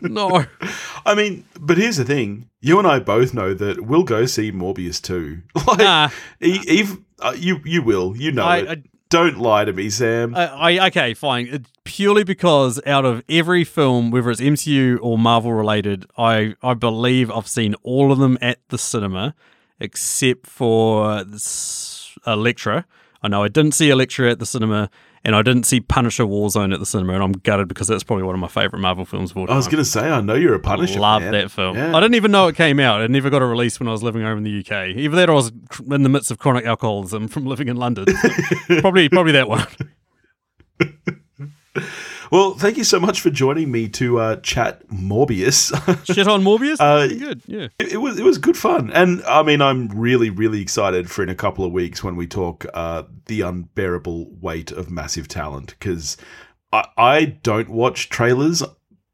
[0.02, 0.44] no.
[1.06, 4.52] I mean, but here's the thing: you and I both know that we'll go see
[4.52, 5.42] Morbius too.
[5.66, 6.10] Like, Nah.
[6.42, 8.68] e- ev- uh, you you will, you know I- it.
[8.68, 10.34] I- Don't lie to me, Sam.
[10.34, 10.46] I,
[10.78, 11.64] I okay, fine.
[11.84, 17.30] Purely because out of every film, whether it's MCU or Marvel related, I I believe
[17.30, 19.34] I've seen all of them at the cinema,
[19.78, 21.24] except for
[22.26, 22.84] Elektra.
[23.22, 24.90] I know I didn't see Elektra at the cinema,
[25.26, 28.22] and I didn't see Punisher Warzone at the cinema, and I'm gutted because that's probably
[28.22, 29.54] one of my favorite Marvel films of all time.
[29.54, 31.00] I was going to say, I know you're a Punisher.
[31.00, 31.76] Love that film.
[31.76, 31.96] Yeah.
[31.96, 33.00] I didn't even know it came out.
[33.00, 34.96] It never got a release when I was living over in the UK.
[34.96, 35.52] Either that or I was
[35.90, 38.06] in the midst of chronic alcoholism from living in London.
[38.80, 39.66] Probably, probably that one.
[42.30, 45.70] Well, thank you so much for joining me to uh, chat Morbius.
[46.14, 46.76] Shit on Morbius.
[46.80, 47.42] Uh, good.
[47.46, 47.68] Yeah.
[47.78, 51.22] it, it was it was good fun, and I mean, I'm really really excited for
[51.22, 55.74] in a couple of weeks when we talk uh, the unbearable weight of massive talent
[55.78, 56.16] because
[56.72, 58.62] I, I don't watch trailers,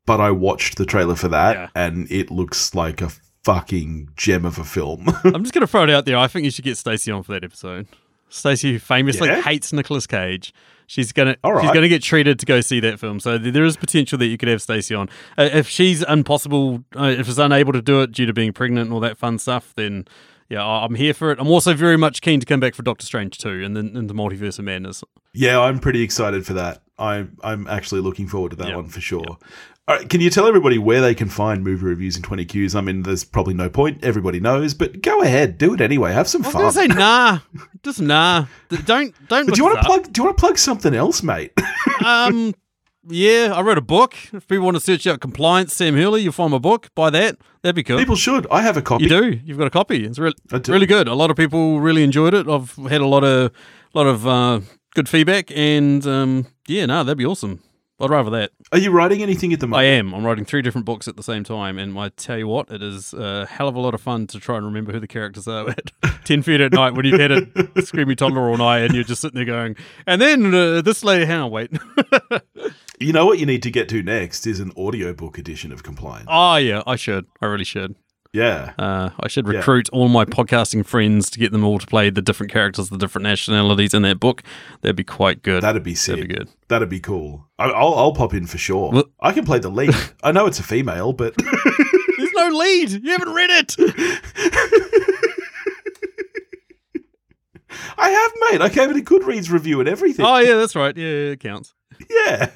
[0.07, 1.69] but I watched the trailer for that, Yeah.
[1.75, 3.11] and it looks like a
[3.45, 5.07] fucking gem of a film.
[5.25, 6.17] I'm just going to throw it out there.
[6.17, 7.89] I think you should get Stacey on for that episode.
[8.29, 9.43] Stacey, who famously Yeah?
[9.43, 10.55] hates Nicolas Cage,
[10.93, 13.19] she's gonna All she's gonna get treated to go see that film.
[13.21, 15.09] So th- there is potential that you could have Stacey on.
[15.39, 18.87] Uh, if she's impossible, uh, if she's unable to do it due to being pregnant
[18.87, 20.05] and all that fun stuff, then
[20.49, 21.39] yeah, I'm here for it.
[21.41, 24.15] I'm also very much keen to come back for Doctor Strange too, and then the
[24.15, 25.03] Multiverse of Madness.
[25.33, 26.83] yeah, I'm pretty excited for that.
[26.99, 28.77] I'm I'm actually looking forward to that Yeah.
[28.77, 29.25] one for sure.
[29.27, 29.39] All
[29.89, 32.75] right, can you tell everybody where they can find movie reviews in 20 Qs?
[32.75, 34.05] I mean, there's probably no point.
[34.05, 36.13] Everybody knows, but go ahead, do it anyway.
[36.13, 36.73] Have some I was fun.
[36.73, 37.41] say nah,
[37.83, 38.47] just nah.
[38.85, 39.47] Don't don't.
[39.47, 40.13] But do you want to plug?
[40.13, 41.53] Do you want to plug something else, mate?
[42.05, 42.53] Um,
[43.09, 44.15] yeah, I wrote a book.
[44.33, 46.89] If people want to search out compliance, Sam Hurley, you'll find my book.
[46.95, 47.37] Buy that.
[47.63, 47.99] That'd be cool.
[47.99, 48.47] People should.
[48.51, 49.05] I have a copy.
[49.05, 49.41] You do.
[49.45, 50.05] You've got a copy.
[50.05, 50.35] It's really,
[50.69, 51.07] really good.
[51.09, 52.49] A lot of people really enjoyed it.
[52.49, 53.53] I've had a lot of,
[53.95, 54.61] lot of uh,
[54.95, 57.61] good feedback, and um, yeah, no, that'd be awesome.
[58.03, 58.51] I'd rather that.
[58.73, 59.87] Are you writing anything at the moment?
[59.87, 60.13] I am.
[60.13, 62.83] I'm writing three different books at the same time, and I tell you what, it
[62.83, 65.47] is a hell of a lot of fun to try and remember who the characters
[65.47, 65.93] are at
[66.25, 67.47] ten feet at night when you've had a
[67.83, 69.77] screaming toddler all night, and you're just sitting there going,
[70.07, 71.71] and then uh, this lady, hang on, wait.
[72.99, 76.27] You know what you need to get to next is an audiobook edition of Compliance.
[76.29, 77.27] oh yeah, I should.
[77.41, 77.97] I really should.
[78.33, 78.73] Yeah.
[78.79, 79.59] Uh, I should Yeah.
[79.59, 82.97] recruit all my podcasting friends to get them all to play the different characters, the
[82.97, 84.43] different nationalities in that book.
[84.81, 85.63] That'd be quite good.
[85.63, 86.15] That'd be sick.
[86.17, 86.49] That'd be good.
[86.69, 87.47] That'd be cool.
[87.59, 88.91] I- I'll, I'll pop in for sure.
[88.91, 89.95] Well- I can play the lead.
[90.23, 91.35] I know it's a female, but
[92.19, 92.91] There's no lead.
[93.05, 93.77] You haven't read it.
[97.99, 98.61] I have, mate.
[98.63, 100.25] I gave it a Goodreads review and everything.
[100.27, 100.97] Oh yeah, that's right.
[100.97, 101.75] Yeah, yeah, it counts.
[102.11, 102.51] Yeah,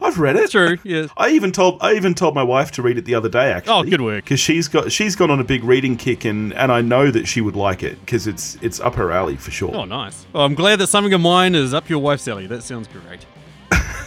[0.00, 0.50] I've read it.
[0.50, 0.76] True.
[0.84, 1.06] Yeah.
[1.16, 3.50] I even told I even told my wife to read it the other day.
[3.52, 4.24] Oh, actually, Oh, good work.
[4.24, 7.26] because she's got she's gone on a big reading kick, and and I know that
[7.28, 9.74] she would like it because it's it's up her alley for sure.
[9.74, 10.26] Oh, nice.
[10.32, 12.46] Well, I'm glad that something of mine is up your wife's alley.
[12.46, 13.26] That sounds great.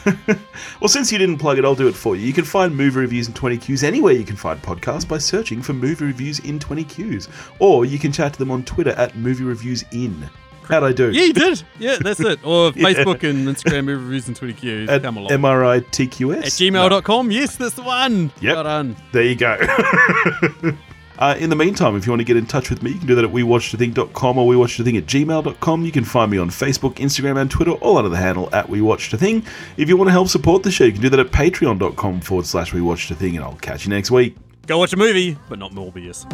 [0.80, 2.26] well, since you didn't plug it, I'll do it for you.
[2.28, 5.64] You can find movie reviews in 20 Qs anywhere you can find podcasts by searching
[5.64, 7.28] for movie reviews in 20 Qs.
[7.58, 10.30] Or you can chat to them on Twitter at movie reviews in.
[10.68, 11.12] How'd I do?
[11.12, 11.64] Yeah, you did.
[11.80, 12.40] Yeah, that's it.
[12.44, 14.90] Or Facebook and Instagram movie reviews and 20 Qs.
[14.90, 15.30] At Come along.
[15.32, 16.38] MRITQS?
[16.38, 17.32] At gmail.com.
[17.32, 18.32] Yes, that's the one.
[18.42, 18.98] Yep.
[19.12, 19.58] There you go.
[21.20, 23.08] uh, in the meantime, if you want to get in touch with me, you can
[23.08, 25.86] do that at wewatchedathing.com or wewatchedathing at gmail.com.
[25.86, 29.46] You can find me on Facebook, Instagram, and Twitter, all under the handle at wewatchedathing.
[29.78, 32.46] If you want to help support the show, you can do that at patreon.com forward
[32.46, 34.36] slash wewatchedathing, and I'll catch you next week.
[34.68, 36.26] Go watch a movie, but not Morbius.